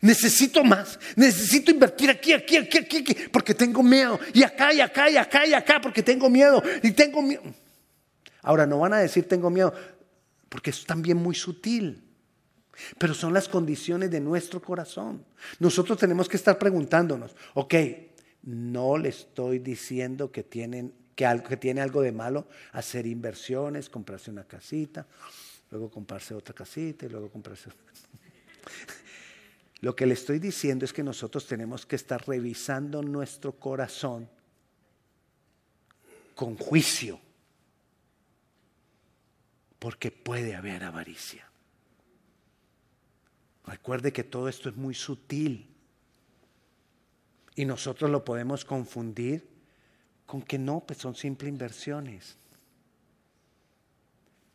Necesito 0.00 0.64
más, 0.64 0.98
necesito 1.14 1.70
invertir 1.70 2.08
aquí, 2.10 2.32
aquí, 2.32 2.56
aquí, 2.56 2.78
aquí, 2.78 3.14
porque 3.30 3.54
tengo 3.54 3.82
miedo. 3.82 4.18
Y 4.32 4.42
acá, 4.42 4.72
y 4.72 4.80
acá, 4.80 5.10
y 5.10 5.16
acá, 5.16 5.46
y 5.46 5.52
acá, 5.52 5.80
porque 5.80 6.02
tengo 6.02 6.30
miedo. 6.30 6.62
Y 6.82 6.92
tengo 6.92 7.20
miedo. 7.22 7.42
Ahora, 8.42 8.66
no 8.66 8.78
van 8.78 8.94
a 8.94 8.98
decir 8.98 9.28
tengo 9.28 9.50
miedo, 9.50 9.74
porque 10.48 10.70
es 10.70 10.84
también 10.84 11.18
muy 11.18 11.34
sutil. 11.34 12.02
Pero 12.98 13.14
son 13.14 13.32
las 13.32 13.48
condiciones 13.48 14.10
de 14.10 14.20
nuestro 14.20 14.60
corazón. 14.60 15.24
Nosotros 15.58 15.98
tenemos 15.98 16.28
que 16.28 16.36
estar 16.36 16.58
preguntándonos, 16.58 17.34
ok, 17.54 17.74
no 18.44 18.98
le 18.98 19.08
estoy 19.08 19.58
diciendo 19.58 20.30
que, 20.30 20.42
tienen, 20.42 20.92
que, 21.16 21.26
algo, 21.26 21.48
que 21.48 21.56
tiene 21.56 21.80
algo 21.80 22.02
de 22.02 22.12
malo 22.12 22.46
hacer 22.72 23.06
inversiones, 23.06 23.88
comprarse 23.88 24.30
una 24.30 24.44
casita, 24.44 25.06
luego 25.70 25.90
comprarse 25.90 26.34
otra 26.34 26.54
casita 26.54 27.06
y 27.06 27.08
luego 27.08 27.30
comprarse... 27.30 27.70
Lo 29.80 29.94
que 29.94 30.06
le 30.06 30.14
estoy 30.14 30.38
diciendo 30.38 30.84
es 30.86 30.92
que 30.94 31.02
nosotros 31.02 31.46
tenemos 31.46 31.84
que 31.84 31.96
estar 31.96 32.26
revisando 32.26 33.02
nuestro 33.02 33.52
corazón 33.52 34.28
con 36.34 36.56
juicio, 36.56 37.20
porque 39.78 40.10
puede 40.10 40.54
haber 40.54 40.84
avaricia. 40.84 41.46
Recuerde 43.66 44.12
que 44.12 44.24
todo 44.24 44.48
esto 44.48 44.70
es 44.70 44.76
muy 44.76 44.94
sutil 44.94 45.73
y 47.56 47.64
nosotros 47.64 48.10
lo 48.10 48.24
podemos 48.24 48.64
confundir 48.64 49.48
con 50.26 50.42
que 50.42 50.58
no, 50.58 50.80
pues 50.80 50.98
son 50.98 51.14
simples 51.14 51.48
inversiones. 51.48 52.36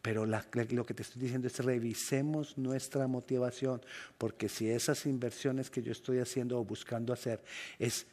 Pero 0.02 0.26
lo 0.26 0.86
que 0.86 0.94
te 0.94 1.02
estoy 1.02 1.22
diciendo 1.22 1.48
es 1.48 1.60
revisemos 1.60 2.58
nuestra 2.58 3.08
motivación, 3.08 3.82
porque 4.18 4.50
si 4.50 4.70
esas 4.70 5.06
inversiones 5.06 5.70
que 5.70 5.82
yo 5.82 5.92
estoy 5.92 6.20
haciendo 6.20 6.60
o 6.60 6.64
buscando 6.64 7.14
hacer 7.14 7.44
es, 7.78 8.08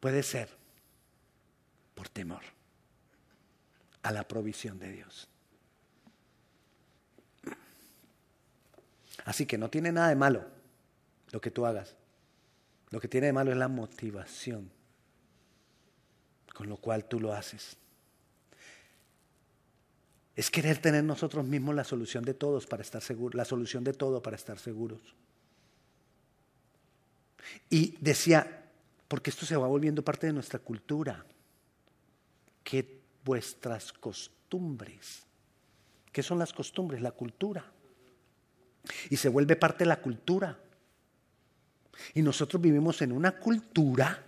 puede 0.00 0.22
ser 0.22 0.48
por 1.94 2.08
temor 2.08 2.42
a 4.02 4.12
la 4.12 4.28
provisión 4.28 4.78
de 4.78 4.92
Dios. 4.92 5.28
Así 9.24 9.46
que 9.46 9.58
no 9.58 9.70
tiene 9.70 9.90
nada 9.90 10.08
de 10.08 10.16
malo 10.16 10.46
lo 11.32 11.40
que 11.40 11.50
tú 11.50 11.66
hagas. 11.66 11.96
Lo 12.90 13.00
que 13.00 13.08
tiene 13.08 13.28
de 13.28 13.32
malo 13.32 13.50
es 13.50 13.56
la 13.56 13.68
motivación 13.68 14.70
con 16.54 16.68
lo 16.68 16.78
cual 16.78 17.04
tú 17.04 17.20
lo 17.20 17.34
haces 17.34 17.76
es 20.36 20.50
querer 20.50 20.78
tener 20.78 21.02
nosotros 21.02 21.46
mismos 21.46 21.74
la 21.74 21.82
solución 21.82 22.22
de 22.22 22.34
todos 22.34 22.66
para 22.66 22.82
estar 22.82 23.02
seguros, 23.02 23.34
la 23.34 23.46
solución 23.46 23.82
de 23.82 23.94
todo 23.94 24.22
para 24.22 24.36
estar 24.36 24.58
seguros. 24.58 25.00
Y 27.70 27.96
decía, 28.00 28.64
porque 29.08 29.30
esto 29.30 29.46
se 29.46 29.56
va 29.56 29.66
volviendo 29.66 30.04
parte 30.04 30.26
de 30.26 30.34
nuestra 30.34 30.58
cultura, 30.58 31.24
que 32.62 33.00
vuestras 33.24 33.94
costumbres, 33.94 35.22
¿qué 36.12 36.22
son 36.22 36.38
las 36.38 36.52
costumbres? 36.52 37.00
La 37.00 37.12
cultura. 37.12 37.64
Y 39.08 39.16
se 39.16 39.30
vuelve 39.30 39.56
parte 39.56 39.84
de 39.84 39.88
la 39.88 40.02
cultura. 40.02 40.58
Y 42.14 42.22
nosotros 42.22 42.60
vivimos 42.60 43.02
en 43.02 43.12
una 43.12 43.32
cultura 43.32 44.22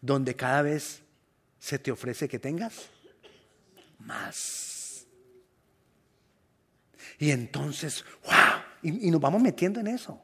donde 0.00 0.34
cada 0.36 0.62
vez 0.62 1.02
se 1.58 1.78
te 1.78 1.90
ofrece 1.90 2.28
que 2.28 2.38
tengas 2.38 2.88
más. 3.98 5.06
Y 7.18 7.30
entonces, 7.30 8.04
wow, 8.24 8.62
y, 8.82 9.10
nos 9.10 9.20
vamos 9.20 9.42
metiendo 9.42 9.80
en 9.80 9.88
eso. 9.88 10.22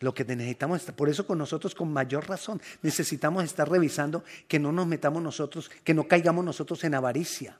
Lo 0.00 0.12
que 0.12 0.24
necesitamos, 0.24 0.82
por 0.96 1.08
eso 1.08 1.26
con 1.26 1.38
nosotros 1.38 1.74
con 1.74 1.92
mayor 1.92 2.28
razón, 2.28 2.60
necesitamos 2.82 3.44
estar 3.44 3.68
revisando 3.68 4.24
que 4.46 4.58
no 4.58 4.72
nos 4.72 4.86
metamos 4.86 5.22
nosotros, 5.22 5.70
que 5.84 5.94
no 5.94 6.06
caigamos 6.06 6.44
nosotros 6.44 6.82
en 6.84 6.94
avaricia. 6.94 7.58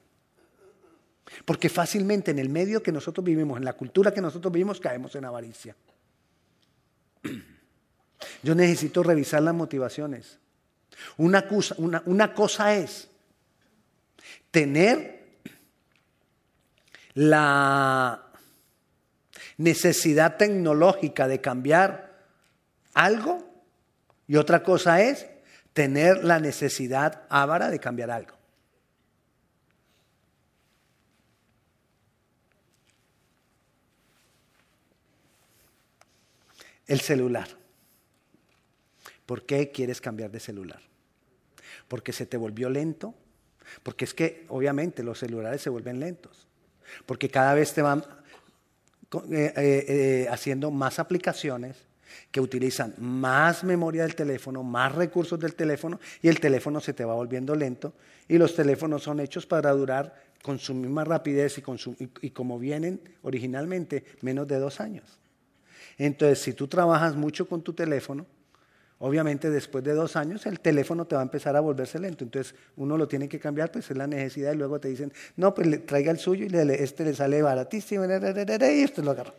Porque 1.45 1.69
fácilmente 1.69 2.31
en 2.31 2.39
el 2.39 2.49
medio 2.49 2.83
que 2.83 2.93
nosotros 2.93 3.25
vivimos, 3.25 3.59
en 3.59 3.65
la 3.65 3.73
cultura 3.73 4.13
que 4.13 4.21
nosotros 4.21 4.53
vivimos, 4.53 4.81
caemos 4.81 5.15
en 5.17 5.25
avaricia. 5.25 5.77
Yo 8.43 8.55
necesito 8.55 9.03
revisar 9.03 9.43
las 9.43 9.55
motivaciones. 9.55 10.39
Una 11.17 11.47
cosa, 12.35 12.75
es 12.75 13.09
tener 14.51 15.41
la 17.15 18.27
necesidad 19.57 20.37
tecnológica 20.37 21.29
de 21.29 21.41
cambiar 21.41 22.15
algo 22.95 23.47
y 24.27 24.37
otra 24.37 24.63
cosa 24.63 25.01
es 25.03 25.27
tener 25.73 26.25
la 26.25 26.41
necesidad 26.41 27.23
ávara 27.29 27.71
de 27.71 27.79
cambiar 27.79 28.11
algo. 28.11 28.36
El 36.87 37.01
celular. 37.01 37.49
¿Por 39.27 39.45
qué 39.45 39.73
quieres 39.73 40.01
cambiar 40.01 40.31
de 40.31 40.41
celular? 40.41 40.81
Porque 41.89 42.13
se 42.13 42.27
te 42.27 42.37
volvió 42.37 42.71
lento, 42.71 43.15
porque 43.83 44.05
es 44.05 44.15
que 44.15 44.45
obviamente 44.49 45.03
los 45.03 45.19
celulares 45.19 45.61
se 45.61 45.71
vuelven 45.71 45.99
lentos, 45.99 46.47
porque 47.05 47.29
cada 47.29 47.55
vez 47.55 47.75
te 47.75 47.83
van 47.83 48.05
eh, 49.13 49.53
eh, 49.57 49.85
eh, 49.89 50.29
haciendo 50.31 50.71
más 50.71 50.99
aplicaciones 50.99 51.77
que 52.31 52.41
utilizan 52.41 52.95
más 52.99 53.65
memoria 53.65 54.03
del 54.03 54.15
teléfono, 54.15 54.63
más 54.63 54.95
recursos 54.95 55.39
del 55.39 55.55
teléfono 55.55 56.01
y 56.23 56.29
el 56.29 56.41
teléfono 56.41 56.81
se 56.81 56.93
te 56.93 57.05
va 57.05 57.15
volviendo 57.15 57.55
lento 57.55 57.95
y 58.29 58.39
los 58.39 58.55
teléfonos 58.55 59.03
son 59.03 59.21
hechos 59.21 59.47
para 59.47 59.73
durar 59.73 60.23
con 60.43 60.59
su 60.59 60.75
misma 60.75 61.05
rapidez 61.05 61.59
y, 61.59 61.63
y 62.21 62.31
como 62.31 62.59
vienen 62.59 63.01
originalmente 63.23 64.05
menos 64.23 64.47
de 64.49 64.59
dos 64.59 64.81
años. 64.81 65.19
Entonces, 65.99 66.41
si 66.41 66.53
tú 66.53 66.69
trabajas 66.69 67.17
mucho 67.17 67.49
con 67.49 67.63
tu 67.63 67.73
teléfono, 67.73 68.27
Obviamente 68.99 69.51
después 69.51 69.85
de 69.85 69.93
dos 69.93 70.17
años 70.17 70.47
el 70.47 70.61
teléfono 70.61 71.07
te 71.07 71.15
va 71.15 71.21
a 71.21 71.25
empezar 71.25 71.55
a 71.55 71.61
volverse 71.61 71.99
lento, 71.99 72.25
entonces 72.25 72.55
uno 72.77 72.97
lo 72.97 73.07
tiene 73.07 73.29
que 73.29 73.39
cambiar, 73.39 73.71
pues 73.71 73.91
es 73.91 73.97
la 73.97 74.07
necesidad 74.07 74.55
y 74.55 74.57
luego 74.57 74.81
te 74.81 74.89
dicen, 74.89 75.13
no, 75.37 75.55
pues 75.55 75.67
le, 75.67 75.79
traiga 75.79 76.11
el 76.11 76.19
suyo 76.19 76.47
y 76.47 76.73
este 76.73 77.05
le 77.05 77.15
sale 77.15 77.43
baratísimo 77.43 78.07
y 78.07 78.11
este 78.11 79.03
lo 79.03 79.11
agarra. 79.11 79.35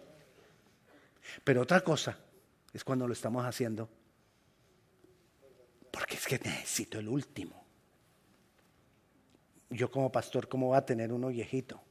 Pero 1.43 1.63
otra 1.63 1.81
cosa 1.81 2.17
es 2.71 2.83
cuando 2.83 3.07
lo 3.07 3.13
estamos 3.13 3.43
haciendo, 3.45 3.89
porque 5.89 6.15
es 6.15 6.27
que 6.27 6.37
necesito 6.37 6.99
el 6.99 7.09
último. 7.09 7.65
Yo 9.71 9.89
como 9.89 10.11
pastor, 10.11 10.47
¿cómo 10.47 10.69
va 10.69 10.77
a 10.77 10.85
tener 10.85 11.11
uno 11.11 11.29
viejito? 11.29 11.81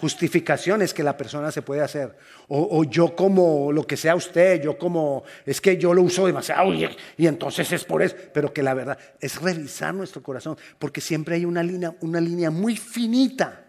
Justificaciones 0.00 0.94
que 0.94 1.02
la 1.02 1.16
persona 1.16 1.50
se 1.50 1.62
puede 1.62 1.80
hacer. 1.80 2.16
O, 2.48 2.84
yo 2.84 3.14
como 3.14 3.72
lo 3.72 3.86
que 3.86 3.96
sea 3.96 4.14
usted, 4.14 4.62
yo 4.62 4.78
como, 4.78 5.24
es 5.44 5.60
que 5.60 5.76
yo 5.76 5.92
lo 5.92 6.02
uso 6.02 6.26
demasiado 6.26 6.72
y, 6.72 6.88
y, 7.16 7.26
entonces 7.26 7.70
es 7.72 7.84
por 7.84 8.02
eso. 8.02 8.16
Pero 8.32 8.52
que 8.52 8.62
la 8.62 8.74
verdad 8.74 8.98
es 9.20 9.40
revisar 9.40 9.94
nuestro 9.94 10.22
corazón, 10.22 10.56
porque 10.78 11.00
siempre 11.00 11.36
hay 11.36 11.44
una 11.44 11.62
línea, 11.62 11.94
una 12.00 12.20
línea 12.20 12.50
muy 12.50 12.76
finita 12.76 13.66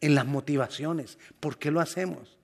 en 0.00 0.14
las 0.14 0.26
motivaciones. 0.26 1.18
¿Por 1.38 1.58
qué 1.58 1.70
lo 1.70 1.80
hacemos? 1.80 2.38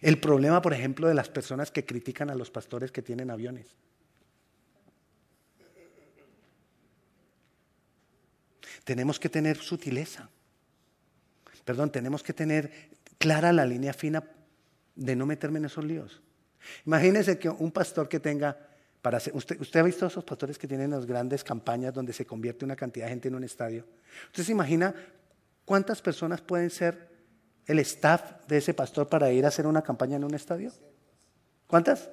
El 0.00 0.18
problema, 0.18 0.60
por 0.60 0.74
ejemplo, 0.74 1.08
de 1.08 1.14
las 1.14 1.28
personas 1.28 1.70
que 1.70 1.84
critican 1.84 2.30
a 2.30 2.34
los 2.34 2.50
pastores 2.50 2.92
que 2.92 3.02
tienen 3.02 3.30
aviones. 3.30 3.76
Tenemos 8.86 9.18
que 9.18 9.28
tener 9.28 9.56
sutileza. 9.56 10.30
Perdón, 11.64 11.90
tenemos 11.90 12.22
que 12.22 12.32
tener 12.32 12.70
clara 13.18 13.52
la 13.52 13.66
línea 13.66 13.92
fina 13.92 14.22
de 14.94 15.16
no 15.16 15.26
meterme 15.26 15.58
en 15.58 15.64
esos 15.64 15.84
líos. 15.84 16.22
Imagínese 16.86 17.36
que 17.36 17.48
un 17.48 17.72
pastor 17.72 18.08
que 18.08 18.20
tenga, 18.20 18.56
para 19.02 19.18
usted, 19.32 19.60
usted 19.60 19.80
ha 19.80 19.82
visto 19.82 20.06
esos 20.06 20.22
pastores 20.22 20.56
que 20.56 20.68
tienen 20.68 20.92
las 20.92 21.04
grandes 21.04 21.42
campañas 21.42 21.92
donde 21.92 22.12
se 22.12 22.24
convierte 22.24 22.64
una 22.64 22.76
cantidad 22.76 23.06
de 23.06 23.10
gente 23.10 23.26
en 23.26 23.34
un 23.34 23.42
estadio. 23.42 23.84
¿Usted 24.26 24.44
se 24.44 24.52
imagina 24.52 24.94
cuántas 25.64 26.00
personas 26.00 26.40
pueden 26.40 26.70
ser 26.70 27.08
el 27.66 27.80
staff 27.80 28.46
de 28.46 28.58
ese 28.58 28.72
pastor 28.72 29.08
para 29.08 29.32
ir 29.32 29.44
a 29.46 29.48
hacer 29.48 29.66
una 29.66 29.82
campaña 29.82 30.14
en 30.16 30.22
un 30.22 30.34
estadio? 30.34 30.70
¿Cuántas? 31.66 32.08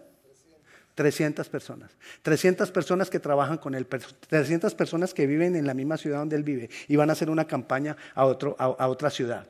300 0.95 1.49
personas. 1.49 1.91
300 2.21 2.71
personas 2.71 3.10
que 3.10 3.19
trabajan 3.19 3.58
con 3.58 3.75
él, 3.75 3.88
300 3.88 4.73
personas 4.75 5.13
que 5.13 5.25
viven 5.25 5.56
en 5.56 5.65
la 5.65 5.73
misma 5.73 5.97
ciudad 5.97 6.19
donde 6.19 6.36
él 6.36 6.43
vive 6.43 6.69
y 6.88 6.95
van 6.95 7.10
a 7.10 7.13
hacer 7.13 7.29
una 7.29 7.45
campaña 7.45 7.97
a, 8.13 8.25
otra 8.25 9.10
ciudad. 9.10 9.47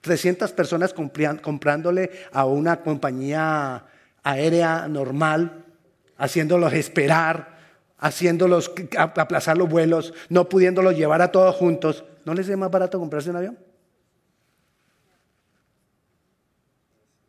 300 0.00 0.52
personas 0.52 0.94
comprándole 0.94 2.10
a 2.32 2.44
una 2.46 2.80
compañía 2.80 3.84
aérea 4.22 4.88
normal, 4.88 5.64
haciéndolos 6.16 6.72
esperar, 6.72 7.58
haciéndolos 7.98 8.72
aplazar 8.96 9.56
los 9.56 9.68
vuelos, 9.68 10.12
no 10.28 10.48
pudiéndolos 10.48 10.96
llevar 10.96 11.22
a 11.22 11.30
todos 11.30 11.54
juntos. 11.54 12.04
¿No 12.24 12.34
les 12.34 12.48
es 12.48 12.56
más 12.56 12.70
barato 12.70 12.98
comprarse 12.98 13.30
un 13.30 13.36
avión? 13.36 13.58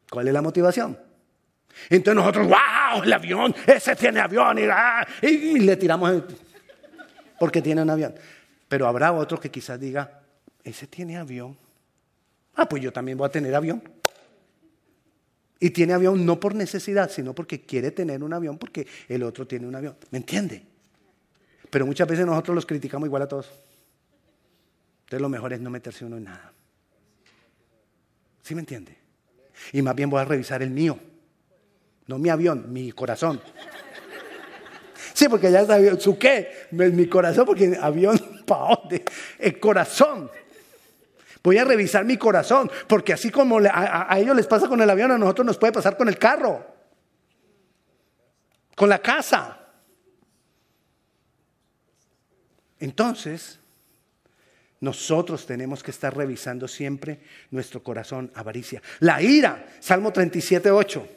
¿Cuál 0.10 0.28
es 0.28 0.34
la 0.34 0.42
motivación? 0.42 0.98
Entonces 1.90 2.16
nosotros, 2.16 2.48
el 3.02 3.14
avión, 3.14 3.56
ese 3.66 3.96
tiene 3.96 4.20
avión, 4.20 4.60
y, 4.60 4.64
ah", 4.64 5.08
y 5.22 5.60
le 5.60 5.78
tiramos 5.78 6.24
porque 7.40 7.62
tiene 7.62 7.82
un 7.82 7.90
avión. 7.90 8.14
Pero 8.68 8.88
habrá 8.88 9.12
otro 9.12 9.40
que 9.40 9.50
quizás 9.50 9.80
diga, 9.80 10.22
ese 10.64 10.88
tiene 10.88 11.18
avión. 11.18 11.58
Ah, 12.56 12.68
pues 12.68 12.82
yo 12.82 12.92
también 12.92 13.18
voy 13.18 13.28
a 13.28 13.32
tener 13.32 13.54
avión. 13.56 13.82
Y 15.60 15.70
tiene 15.70 15.94
avión 15.94 16.26
no 16.26 16.40
por 16.40 16.56
necesidad, 16.56 17.10
sino 17.10 17.34
porque 17.34 17.62
quiere 17.62 17.92
tener 17.92 18.24
un 18.24 18.34
avión 18.34 18.58
porque 18.58 18.86
el 19.08 19.24
otro 19.24 19.48
tiene 19.48 19.68
un 19.68 19.76
avión. 19.76 19.96
¿Me 20.12 20.18
entiende? 20.18 20.64
Pero 21.70 21.86
muchas 21.86 22.08
veces 22.08 22.26
nosotros 22.26 22.56
los 22.56 22.66
criticamos 22.66 23.08
igual 23.08 23.24
a 23.24 23.28
todos. 23.28 23.52
Entonces 25.06 25.22
lo 25.22 25.30
mejor 25.30 25.54
es 25.54 25.62
no 25.62 25.70
meterse 25.70 26.06
uno 26.06 26.18
en 26.18 26.26
nada. 26.26 26.52
¿Sí 28.42 28.56
me 28.56 28.62
entiende? 28.62 28.98
Y 29.72 29.82
más 29.82 29.96
bien 29.96 30.10
voy 30.10 30.22
a 30.22 30.26
revisar 30.26 30.62
el 30.62 30.70
mío. 30.70 31.00
No 32.08 32.18
mi 32.18 32.30
avión, 32.30 32.72
mi 32.72 32.92
corazón. 32.92 33.42
Sí, 35.14 35.30
porque 35.30 35.52
ya 35.52 35.66
sabía, 35.66 36.00
¿su 36.00 36.18
qué? 36.18 36.68
Mi 36.72 37.08
corazón, 37.08 37.46
porque 37.46 37.78
avión, 37.80 38.20
¿para 38.46 38.76
dónde? 38.76 39.06
El 39.38 39.60
corazón. 39.60 40.30
Voy 41.44 41.58
a 41.58 41.66
revisar 41.66 42.06
mi 42.06 42.18
corazón, 42.18 42.72
porque 42.88 43.14
así 43.14 43.30
como 43.30 43.60
a, 43.60 44.18
ellos 44.18 44.36
les 44.36 44.48
pasa 44.48 44.68
con 44.68 44.82
el 44.82 44.90
avión, 44.90 45.12
a 45.12 45.18
nosotros 45.18 45.46
nos 45.46 45.58
puede 45.58 45.74
pasar 45.74 45.98
con 45.98 46.08
el 46.08 46.18
carro, 46.18 46.66
con 48.76 48.90
la 48.90 49.00
casa. 49.00 49.60
Entonces, 52.80 53.60
nosotros 54.80 55.46
tenemos 55.46 55.84
que 55.84 55.92
estar 55.92 56.16
revisando 56.16 56.68
siempre 56.68 57.20
nuestro 57.52 57.84
corazón, 57.84 58.32
avaricia. 58.36 58.82
La 59.00 59.22
ira, 59.22 59.68
Salmo 59.80 60.12
37, 60.12 60.72
8. 60.72 61.08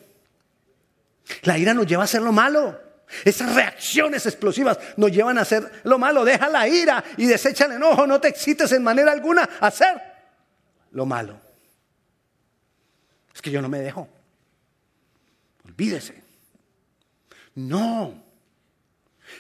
La 1.43 1.59
ira 1.59 1.75
nos 1.75 1.87
lleva 1.87 2.03
a 2.03 2.05
hacer 2.05 2.23
lo 2.23 2.33
malo. 2.33 2.81
Esas 3.25 3.55
reacciones 3.55 4.27
explosivas 4.27 4.79
nos 4.97 5.13
llevan 5.13 5.39
a 5.39 5.43
hacer 5.43 5.81
lo 5.85 5.99
malo. 5.99 6.25
Deja 6.25 6.49
la 6.49 6.69
ira 6.69 7.05
y 7.17 7.27
desecha 7.27 7.67
el 7.67 7.73
enojo. 7.73 8.07
No 8.07 8.21
te 8.21 8.29
excites 8.29 8.73
en 8.73 8.83
manera 8.83 9.13
alguna 9.13 9.49
a 9.61 9.69
hacer 9.69 10.01
lo 10.93 11.07
malo. 11.07 11.41
Es 13.35 13.43
que 13.43 13.51
yo 13.51 13.63
no 13.63 13.69
me 13.69 13.81
dejo. 13.81 14.09
Olvídese. 15.65 16.23
No. 17.55 18.23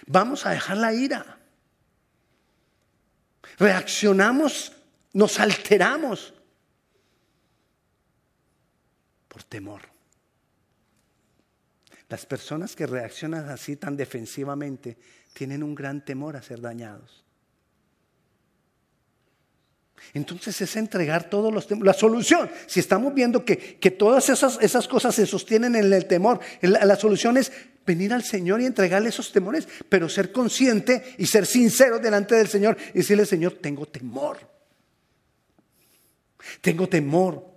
Vamos 0.06 0.46
a 0.46 0.50
dejar 0.50 0.76
la 0.76 0.92
ira. 0.92 1.38
Reaccionamos, 3.58 4.72
nos 5.12 5.40
alteramos 5.40 6.34
por 9.28 9.42
temor. 9.44 9.95
Las 12.08 12.24
personas 12.24 12.76
que 12.76 12.86
reaccionan 12.86 13.48
así 13.48 13.76
tan 13.76 13.96
defensivamente 13.96 14.96
tienen 15.32 15.62
un 15.62 15.74
gran 15.74 16.04
temor 16.04 16.36
a 16.36 16.42
ser 16.42 16.60
dañados. 16.60 17.24
Entonces 20.14 20.60
es 20.60 20.76
entregar 20.76 21.28
todos 21.28 21.52
los. 21.52 21.68
La 21.80 21.92
solución, 21.92 22.48
si 22.66 22.80
estamos 22.80 23.12
viendo 23.12 23.44
que, 23.44 23.56
todas 23.98 24.28
esas, 24.28 24.58
esas, 24.60 24.86
cosas 24.86 25.14
se 25.14 25.26
sostienen 25.26 25.74
en 25.74 25.92
el 25.92 26.06
temor, 26.06 26.38
la, 26.60 26.84
la, 26.84 26.96
solución 26.96 27.36
es 27.38 27.50
venir 27.84 28.12
al 28.12 28.22
Señor 28.22 28.60
y 28.60 28.66
entregarle 28.66 29.08
esos 29.08 29.32
temores, 29.32 29.66
pero 29.88 30.08
ser 30.08 30.30
consciente 30.30 31.16
y 31.18 31.26
ser 31.26 31.44
sincero 31.44 31.98
delante 31.98 32.34
del 32.36 32.46
Señor 32.46 32.76
y 32.94 32.98
decirle, 32.98 33.26
Señor, 33.26 33.54
tengo 33.54 33.86
temor. 33.86 34.38
Tengo 36.60 36.88
temor 36.88 37.55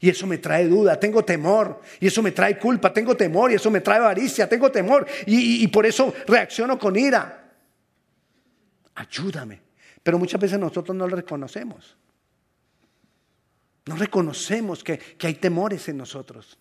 y 0.00 0.08
eso 0.08 0.26
me 0.26 0.38
trae 0.38 0.66
duda, 0.68 0.98
tengo 0.98 1.24
temor, 1.24 1.80
y 2.00 2.06
eso 2.06 2.22
me 2.22 2.32
trae 2.32 2.58
culpa, 2.58 2.92
tengo 2.92 3.16
temor, 3.16 3.50
y 3.50 3.54
eso 3.54 3.70
me 3.70 3.80
trae 3.80 3.98
avaricia, 3.98 4.48
tengo 4.48 4.70
temor, 4.70 5.06
y, 5.26 5.66
por 5.68 5.86
eso 5.86 6.14
reacciono 6.26 6.78
con 6.78 6.96
ira. 6.96 7.52
Ayúdame. 8.94 9.60
Pero 10.02 10.18
muchas 10.18 10.40
veces 10.40 10.58
nosotros 10.58 10.96
no 10.96 11.06
lo 11.06 11.16
reconocemos. 11.16 11.96
No 13.86 13.96
reconocemos 13.96 14.84
que, 14.84 14.98
que 14.98 15.26
hay 15.26 15.34
temores 15.34 15.88
en 15.88 15.98
nosotros. 15.98 16.58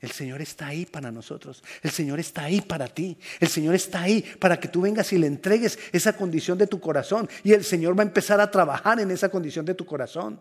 El 0.00 0.10
Señor 0.10 0.42
está 0.42 0.66
ahí 0.66 0.84
para 0.84 1.10
nosotros. 1.10 1.62
El 1.82 1.90
Señor 1.90 2.20
está 2.20 2.44
ahí 2.44 2.60
para 2.60 2.88
ti. 2.88 3.18
El 3.40 3.48
Señor 3.48 3.74
está 3.74 4.02
ahí 4.02 4.22
para 4.38 4.58
que 4.60 4.68
tú 4.68 4.82
vengas 4.82 5.12
y 5.12 5.18
le 5.18 5.26
entregues 5.26 5.78
esa 5.92 6.16
condición 6.16 6.58
de 6.58 6.66
tu 6.66 6.80
corazón. 6.80 7.28
Y 7.44 7.52
el 7.52 7.64
Señor 7.64 7.98
va 7.98 8.02
a 8.02 8.06
empezar 8.06 8.40
a 8.40 8.50
trabajar 8.50 9.00
en 9.00 9.10
esa 9.10 9.28
condición 9.28 9.64
de 9.64 9.74
tu 9.74 9.86
corazón. 9.86 10.40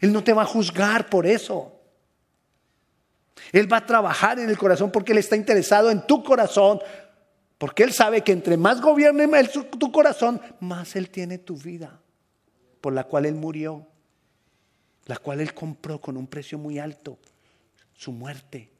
Él 0.00 0.12
no 0.12 0.22
te 0.22 0.32
va 0.32 0.42
a 0.42 0.46
juzgar 0.46 1.08
por 1.08 1.26
eso. 1.26 1.80
Él 3.52 3.72
va 3.72 3.78
a 3.78 3.86
trabajar 3.86 4.38
en 4.38 4.48
el 4.48 4.58
corazón 4.58 4.90
porque 4.90 5.12
Él 5.12 5.18
está 5.18 5.36
interesado 5.36 5.90
en 5.90 6.06
tu 6.06 6.22
corazón. 6.22 6.80
Porque 7.58 7.82
Él 7.82 7.92
sabe 7.92 8.22
que 8.22 8.32
entre 8.32 8.56
más 8.56 8.80
gobierne 8.80 9.28
tu 9.78 9.92
corazón, 9.92 10.40
más 10.60 10.96
Él 10.96 11.10
tiene 11.10 11.38
tu 11.38 11.56
vida. 11.56 12.00
Por 12.80 12.92
la 12.92 13.04
cual 13.04 13.26
Él 13.26 13.34
murió. 13.34 13.86
La 15.06 15.16
cual 15.16 15.40
Él 15.40 15.52
compró 15.52 16.00
con 16.00 16.16
un 16.16 16.26
precio 16.26 16.58
muy 16.58 16.78
alto. 16.78 17.18
Su 17.94 18.12
muerte. 18.12 18.70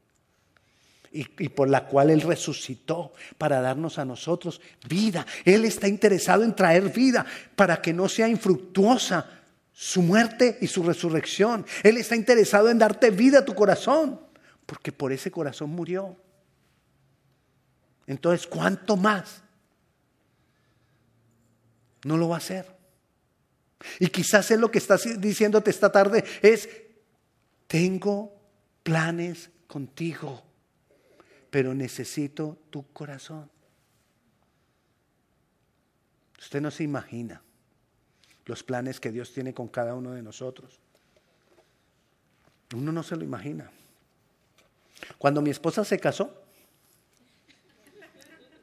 Y, 1.13 1.27
y, 1.43 1.49
por 1.49 1.69
la 1.69 1.87
cual 1.87 2.11
Él 2.11 2.21
resucitó 2.21 3.13
para 3.37 3.61
darnos 3.61 3.99
a 3.99 4.05
nosotros 4.05 4.61
vida. 4.89 5.27
Él 5.45 5.65
está 5.65 5.89
interesado 5.89 6.45
en 6.45 6.55
traer 6.55 6.89
vida 6.91 7.27
para 7.57 7.83
que 7.83 7.93
no 7.93 8.09
sea 8.09 8.29
infructuosa 8.29 9.40
su 9.81 10.03
muerte 10.03 10.59
y 10.61 10.67
su 10.67 10.83
resurrección. 10.83 11.65
Él 11.83 11.97
está 11.97 12.15
interesado 12.15 12.69
en 12.69 12.79
darte 12.79 13.11
vida 13.11 13.39
a 13.39 13.45
tu 13.47 13.55
corazón, 13.55 14.21
porque 14.67 14.93
por 14.93 15.11
ese 15.11 15.31
corazón 15.31 15.71
murió. 15.71 16.19
Entonces, 18.07 18.47
¿cuánto 18.47 18.99
más? 18.99 19.43
No 22.05 22.19
lo 22.19 22.29
va 22.29 22.35
a 22.35 22.39
hacer. 22.39 22.67
Y 23.99 24.09
quizás 24.09 24.51
es 24.51 24.61
lo 24.61 24.71
que 24.71 24.77
estás 24.77 25.19
diciéndote 25.19 25.71
esta 25.71 25.91
tarde 25.91 26.25
es, 26.43 26.69
tengo 27.67 28.39
planes 28.83 29.49
contigo, 29.67 30.43
pero 31.49 31.73
necesito 31.73 32.59
tu 32.69 32.87
corazón. 32.93 33.51
Usted 36.39 36.61
no 36.61 36.71
se 36.71 36.85
imagina 36.85 37.43
los 38.47 38.63
planes 38.63 39.01
que 39.01 39.13
Dios 39.13 39.33
tiene 39.33 39.55
con 39.55 39.69
cada 39.69 39.95
uno 39.95 40.13
de 40.13 40.23
nosotros. 40.23 40.81
Uno 42.75 42.93
no 42.93 43.03
se 43.03 43.17
lo 43.17 43.25
imagina. 43.25 43.71
Cuando 45.19 45.43
mi 45.43 45.51
esposa 45.51 45.85
se 45.85 45.99
casó, 45.99 46.43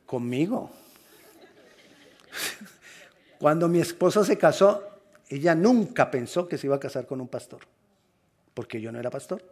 conmigo, 0.05 0.71
cuando 3.39 3.67
mi 3.67 3.79
esposa 3.79 4.23
se 4.23 4.37
casó, 4.37 4.83
ella 5.29 5.55
nunca 5.55 6.09
pensó 6.09 6.47
que 6.47 6.57
se 6.57 6.67
iba 6.67 6.77
a 6.77 6.79
casar 6.79 7.05
con 7.05 7.19
un 7.19 7.27
pastor, 7.27 7.61
porque 8.53 8.79
yo 8.79 8.91
no 8.91 8.99
era 8.99 9.09
pastor, 9.09 9.43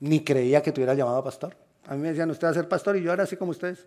ni 0.00 0.24
creía 0.24 0.62
que 0.62 0.72
tuviera 0.72 0.94
llamado 0.94 1.18
a 1.18 1.24
pastor. 1.24 1.56
A 1.86 1.94
mí 1.94 2.00
me 2.00 2.08
decían, 2.08 2.30
usted 2.30 2.46
va 2.46 2.50
a 2.50 2.54
ser 2.54 2.68
pastor 2.68 2.96
y 2.96 3.02
yo 3.02 3.12
era 3.12 3.24
así 3.24 3.36
como 3.36 3.50
ustedes. 3.50 3.86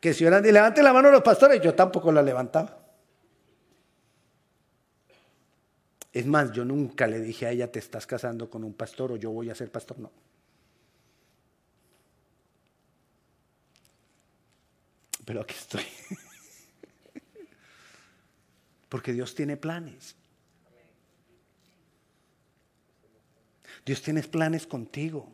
Que 0.00 0.14
si 0.14 0.24
eran, 0.24 0.42
levante 0.42 0.82
la 0.82 0.92
mano 0.92 1.10
los 1.10 1.22
pastores, 1.22 1.60
yo 1.60 1.74
tampoco 1.74 2.10
la 2.10 2.22
levantaba. 2.22 2.81
Es 6.12 6.26
más, 6.26 6.52
yo 6.52 6.64
nunca 6.64 7.06
le 7.06 7.20
dije 7.20 7.46
a 7.46 7.50
ella, 7.50 7.72
te 7.72 7.78
estás 7.78 8.06
casando 8.06 8.50
con 8.50 8.64
un 8.64 8.74
pastor 8.74 9.12
o 9.12 9.16
yo 9.16 9.30
voy 9.30 9.48
a 9.48 9.54
ser 9.54 9.70
pastor, 9.70 9.98
no. 9.98 10.10
Pero 15.24 15.40
aquí 15.40 15.54
estoy. 15.54 15.84
Porque 18.90 19.12
Dios 19.12 19.34
tiene 19.34 19.56
planes. 19.56 20.14
Dios 23.86 24.02
tiene 24.02 24.22
planes 24.22 24.66
contigo. 24.66 25.28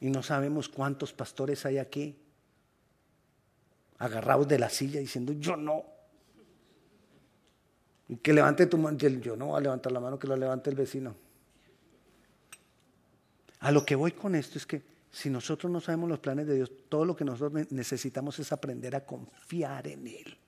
Y 0.00 0.10
no 0.10 0.22
sabemos 0.22 0.68
cuántos 0.68 1.12
pastores 1.12 1.64
hay 1.66 1.78
aquí, 1.78 2.16
agarrados 3.98 4.46
de 4.46 4.58
la 4.58 4.70
silla 4.70 5.00
diciendo, 5.00 5.32
yo 5.32 5.56
no. 5.56 5.97
Que 8.22 8.32
levante 8.32 8.66
tu 8.66 8.78
mano, 8.78 8.96
yo 8.96 9.36
no 9.36 9.46
voy 9.46 9.58
a 9.58 9.60
levantar 9.60 9.92
la 9.92 10.00
mano, 10.00 10.18
que 10.18 10.26
lo 10.26 10.36
levante 10.36 10.70
el 10.70 10.76
vecino. 10.76 11.14
A 13.60 13.70
lo 13.70 13.84
que 13.84 13.94
voy 13.94 14.12
con 14.12 14.34
esto 14.34 14.56
es 14.56 14.64
que 14.64 14.82
si 15.10 15.28
nosotros 15.28 15.70
no 15.70 15.80
sabemos 15.80 16.08
los 16.08 16.18
planes 16.18 16.46
de 16.46 16.54
Dios, 16.54 16.70
todo 16.88 17.04
lo 17.04 17.14
que 17.16 17.24
nosotros 17.24 17.70
necesitamos 17.70 18.38
es 18.38 18.52
aprender 18.52 18.96
a 18.96 19.04
confiar 19.04 19.88
en 19.88 20.06
Él. 20.06 20.38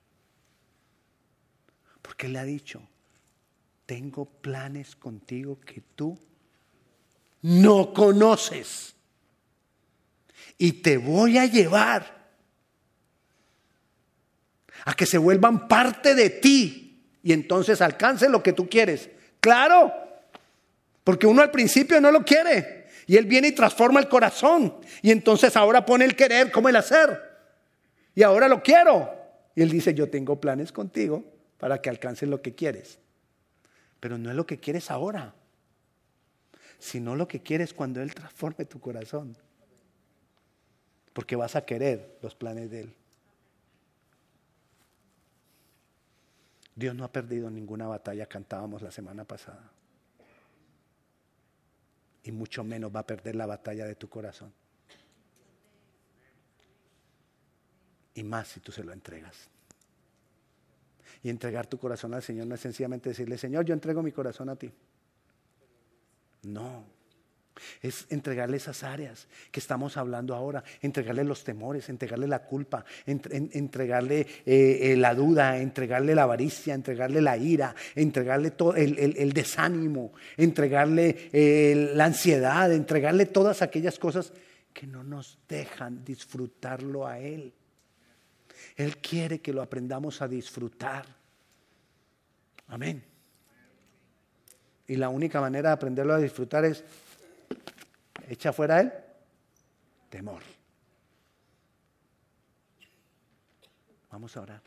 Porque 2.00 2.26
Él 2.26 2.32
le 2.34 2.38
ha 2.38 2.44
dicho, 2.44 2.80
tengo 3.84 4.24
planes 4.24 4.96
contigo 4.96 5.60
que 5.60 5.82
tú 5.94 6.18
no 7.42 7.92
conoces. 7.92 8.94
Y 10.56 10.72
te 10.74 10.96
voy 10.96 11.36
a 11.36 11.46
llevar 11.46 12.30
a 14.84 14.94
que 14.94 15.04
se 15.04 15.18
vuelvan 15.18 15.68
parte 15.68 16.14
de 16.14 16.30
ti 16.30 16.89
y 17.22 17.32
entonces 17.32 17.80
alcance 17.80 18.28
lo 18.28 18.42
que 18.42 18.52
tú 18.52 18.68
quieres. 18.68 19.10
Claro, 19.40 19.92
porque 21.04 21.26
uno 21.26 21.42
al 21.42 21.50
principio 21.50 22.00
no 22.00 22.10
lo 22.10 22.24
quiere. 22.24 22.86
Y 23.06 23.16
Él 23.16 23.26
viene 23.26 23.48
y 23.48 23.52
transforma 23.52 24.00
el 24.00 24.08
corazón. 24.08 24.76
Y 25.02 25.10
entonces 25.10 25.56
ahora 25.56 25.84
pone 25.84 26.04
el 26.04 26.14
querer 26.14 26.52
como 26.52 26.68
el 26.68 26.76
hacer. 26.76 27.20
Y 28.14 28.22
ahora 28.22 28.48
lo 28.48 28.62
quiero. 28.62 29.12
Y 29.54 29.62
Él 29.62 29.70
dice, 29.70 29.94
yo 29.94 30.08
tengo 30.08 30.40
planes 30.40 30.72
contigo 30.72 31.24
para 31.58 31.82
que 31.82 31.90
alcances 31.90 32.28
lo 32.28 32.40
que 32.40 32.54
quieres. 32.54 32.98
Pero 33.98 34.16
no 34.16 34.30
es 34.30 34.36
lo 34.36 34.46
que 34.46 34.58
quieres 34.58 34.90
ahora, 34.90 35.34
sino 36.78 37.16
lo 37.16 37.28
que 37.28 37.40
quieres 37.40 37.74
cuando 37.74 38.00
Él 38.00 38.14
transforme 38.14 38.64
tu 38.64 38.80
corazón. 38.80 39.36
Porque 41.12 41.36
vas 41.36 41.56
a 41.56 41.64
querer 41.64 42.16
los 42.22 42.34
planes 42.34 42.70
de 42.70 42.82
Él. 42.82 42.94
Dios 46.80 46.94
no 46.94 47.04
ha 47.04 47.12
perdido 47.12 47.50
ninguna 47.50 47.86
batalla, 47.86 48.24
cantábamos 48.24 48.80
la 48.80 48.90
semana 48.90 49.24
pasada. 49.24 49.70
Y 52.22 52.32
mucho 52.32 52.64
menos 52.64 52.90
va 52.94 53.00
a 53.00 53.06
perder 53.06 53.36
la 53.36 53.44
batalla 53.44 53.84
de 53.84 53.94
tu 53.96 54.08
corazón. 54.08 54.50
Y 58.14 58.22
más 58.22 58.48
si 58.48 58.60
tú 58.60 58.72
se 58.72 58.82
lo 58.82 58.94
entregas. 58.94 59.50
Y 61.22 61.28
entregar 61.28 61.66
tu 61.66 61.76
corazón 61.76 62.14
al 62.14 62.22
Señor 62.22 62.46
no 62.46 62.54
es 62.54 62.62
sencillamente 62.62 63.10
decirle, 63.10 63.36
Señor, 63.36 63.66
yo 63.66 63.74
entrego 63.74 64.02
mi 64.02 64.10
corazón 64.10 64.48
a 64.48 64.56
ti. 64.56 64.72
No, 66.44 66.82
es 67.80 68.06
entregarle 68.10 68.56
esas 68.56 68.82
áreas 68.82 69.28
que 69.50 69.60
estamos 69.60 69.96
hablando 69.96 70.34
ahora, 70.34 70.62
entregarle 70.80 71.24
los 71.24 71.44
temores, 71.44 71.88
entregarle 71.88 72.26
la 72.26 72.40
culpa, 72.40 72.84
entregarle 73.06 74.20
eh, 74.20 74.78
eh, 74.82 74.96
la 74.96 75.14
duda, 75.14 75.58
entregarle 75.58 76.14
la 76.14 76.24
avaricia, 76.24 76.74
entregarle 76.74 77.20
la 77.20 77.36
ira, 77.36 77.74
entregarle 77.94 78.50
todo 78.52 78.74
el, 78.74 79.32
desánimo, 79.32 80.12
entregarle 80.36 81.30
eh, 81.32 81.92
la 81.94 82.06
ansiedad, 82.06 82.72
entregarle 82.72 83.26
todas 83.26 83.62
aquellas 83.62 83.98
cosas 83.98 84.32
que 84.72 84.86
no 84.86 85.02
nos 85.02 85.38
dejan 85.48 86.04
disfrutarlo 86.04 87.06
a 87.06 87.18
Él. 87.18 87.52
Él 88.76 88.96
quiere 88.98 89.40
que 89.40 89.52
lo 89.52 89.62
aprendamos 89.62 90.22
a 90.22 90.28
disfrutar. 90.28 91.06
Amén. 92.68 93.02
Y 94.86 94.96
la 94.96 95.08
única 95.08 95.40
manera 95.40 95.70
de 95.70 95.74
aprenderlo 95.74 96.14
a 96.14 96.18
disfrutar 96.18 96.64
es 96.64 96.84
echa 98.32 98.52
fuera 98.52 98.80
él 98.80 98.92
temor. 100.08 100.42
Vamos 104.10 104.36
a 104.36 104.40
orar. 104.40 104.62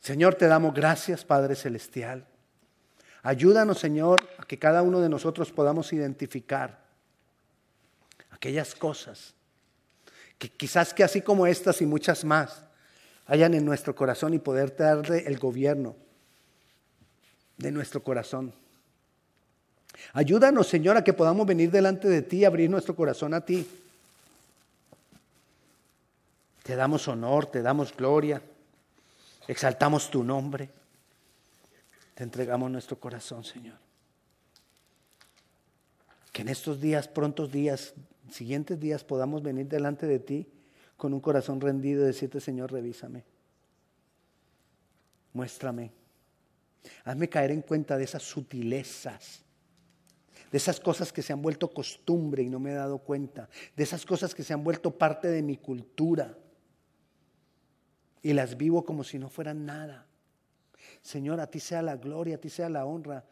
Señor, 0.00 0.34
te 0.34 0.46
damos 0.46 0.74
gracias, 0.74 1.24
Padre 1.24 1.54
Celestial. 1.54 2.26
Ayúdanos, 3.22 3.78
Señor, 3.78 4.28
a 4.38 4.44
que 4.44 4.58
cada 4.58 4.82
uno 4.82 5.00
de 5.00 5.08
nosotros 5.08 5.50
podamos 5.50 5.92
identificar 5.92 6.84
aquellas 8.30 8.74
cosas 8.74 9.34
que 10.38 10.50
quizás 10.50 10.92
que 10.92 11.04
así 11.04 11.22
como 11.22 11.46
estas 11.46 11.80
y 11.80 11.86
muchas 11.86 12.24
más 12.24 12.64
hayan 13.26 13.54
en 13.54 13.64
nuestro 13.64 13.94
corazón 13.94 14.34
y 14.34 14.38
poder 14.38 14.76
darle 14.76 15.26
el 15.26 15.38
gobierno 15.38 15.96
de 17.56 17.70
nuestro 17.70 18.02
corazón. 18.02 18.52
Ayúdanos, 20.12 20.68
Señor, 20.68 20.96
a 20.96 21.04
que 21.04 21.12
podamos 21.12 21.46
venir 21.46 21.70
delante 21.70 22.08
de 22.08 22.22
ti 22.22 22.38
y 22.38 22.44
abrir 22.44 22.70
nuestro 22.70 22.94
corazón 22.96 23.34
a 23.34 23.44
ti. 23.44 23.66
Te 26.62 26.76
damos 26.76 27.06
honor, 27.08 27.46
te 27.46 27.62
damos 27.62 27.94
gloria, 27.94 28.40
exaltamos 29.46 30.10
tu 30.10 30.24
nombre, 30.24 30.70
te 32.14 32.24
entregamos 32.24 32.70
nuestro 32.70 32.98
corazón, 32.98 33.44
Señor. 33.44 33.76
Que 36.32 36.42
en 36.42 36.48
estos 36.48 36.80
días, 36.80 37.06
prontos 37.06 37.52
días, 37.52 37.94
siguientes 38.30 38.80
días 38.80 39.04
podamos 39.04 39.42
venir 39.42 39.68
delante 39.68 40.06
de 40.06 40.18
ti 40.18 40.48
con 40.96 41.12
un 41.12 41.20
corazón 41.20 41.60
rendido 41.60 42.02
y 42.02 42.06
decirte, 42.06 42.40
Señor, 42.40 42.72
revísame. 42.72 43.24
Muéstrame. 45.32 45.92
Hazme 47.04 47.28
caer 47.28 47.50
en 47.50 47.62
cuenta 47.62 47.96
de 47.98 48.04
esas 48.04 48.22
sutilezas, 48.22 49.43
de 50.54 50.58
esas 50.58 50.78
cosas 50.78 51.12
que 51.12 51.20
se 51.20 51.32
han 51.32 51.42
vuelto 51.42 51.74
costumbre 51.74 52.40
y 52.44 52.48
no 52.48 52.60
me 52.60 52.70
he 52.70 52.74
dado 52.74 52.98
cuenta, 52.98 53.48
de 53.74 53.82
esas 53.82 54.06
cosas 54.06 54.36
que 54.36 54.44
se 54.44 54.52
han 54.52 54.62
vuelto 54.62 54.96
parte 54.96 55.26
de 55.26 55.42
mi 55.42 55.56
cultura 55.56 56.38
y 58.22 58.32
las 58.34 58.56
vivo 58.56 58.84
como 58.84 59.02
si 59.02 59.18
no 59.18 59.28
fueran 59.28 59.66
nada. 59.66 60.06
Señor, 61.02 61.40
a 61.40 61.48
ti 61.48 61.58
sea 61.58 61.82
la 61.82 61.96
gloria, 61.96 62.36
a 62.36 62.38
ti 62.38 62.50
sea 62.50 62.68
la 62.68 62.86
honra. 62.86 63.24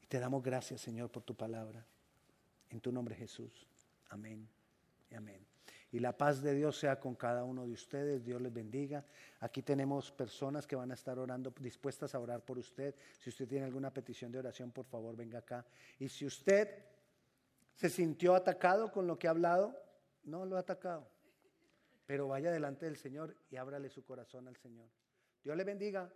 Y 0.00 0.06
te 0.06 0.20
damos 0.20 0.44
gracias, 0.44 0.80
Señor, 0.80 1.10
por 1.10 1.24
tu 1.24 1.34
palabra. 1.34 1.84
En 2.70 2.80
tu 2.80 2.92
nombre 2.92 3.16
Jesús. 3.16 3.66
Amén 4.10 4.48
y 5.10 5.16
amén. 5.16 5.47
Y 5.90 6.00
la 6.00 6.16
paz 6.16 6.42
de 6.42 6.54
Dios 6.54 6.78
sea 6.78 7.00
con 7.00 7.14
cada 7.14 7.44
uno 7.44 7.66
de 7.66 7.72
ustedes. 7.72 8.24
Dios 8.24 8.42
les 8.42 8.52
bendiga. 8.52 9.04
Aquí 9.40 9.62
tenemos 9.62 10.10
personas 10.10 10.66
que 10.66 10.76
van 10.76 10.90
a 10.90 10.94
estar 10.94 11.18
orando, 11.18 11.52
dispuestas 11.58 12.14
a 12.14 12.20
orar 12.20 12.44
por 12.44 12.58
usted. 12.58 12.94
Si 13.18 13.30
usted 13.30 13.48
tiene 13.48 13.64
alguna 13.64 13.92
petición 13.92 14.30
de 14.30 14.38
oración, 14.38 14.70
por 14.70 14.84
favor, 14.84 15.16
venga 15.16 15.38
acá. 15.38 15.64
Y 15.98 16.08
si 16.08 16.26
usted 16.26 16.68
se 17.74 17.88
sintió 17.88 18.34
atacado 18.34 18.92
con 18.92 19.06
lo 19.06 19.18
que 19.18 19.28
ha 19.28 19.30
hablado, 19.30 19.80
no 20.24 20.44
lo 20.44 20.56
ha 20.56 20.60
atacado. 20.60 21.08
Pero 22.06 22.28
vaya 22.28 22.50
delante 22.50 22.86
del 22.86 22.96
Señor 22.96 23.36
y 23.50 23.56
ábrale 23.56 23.88
su 23.88 24.04
corazón 24.04 24.48
al 24.48 24.56
Señor. 24.56 24.88
Dios 25.42 25.56
le 25.56 25.64
bendiga. 25.64 26.12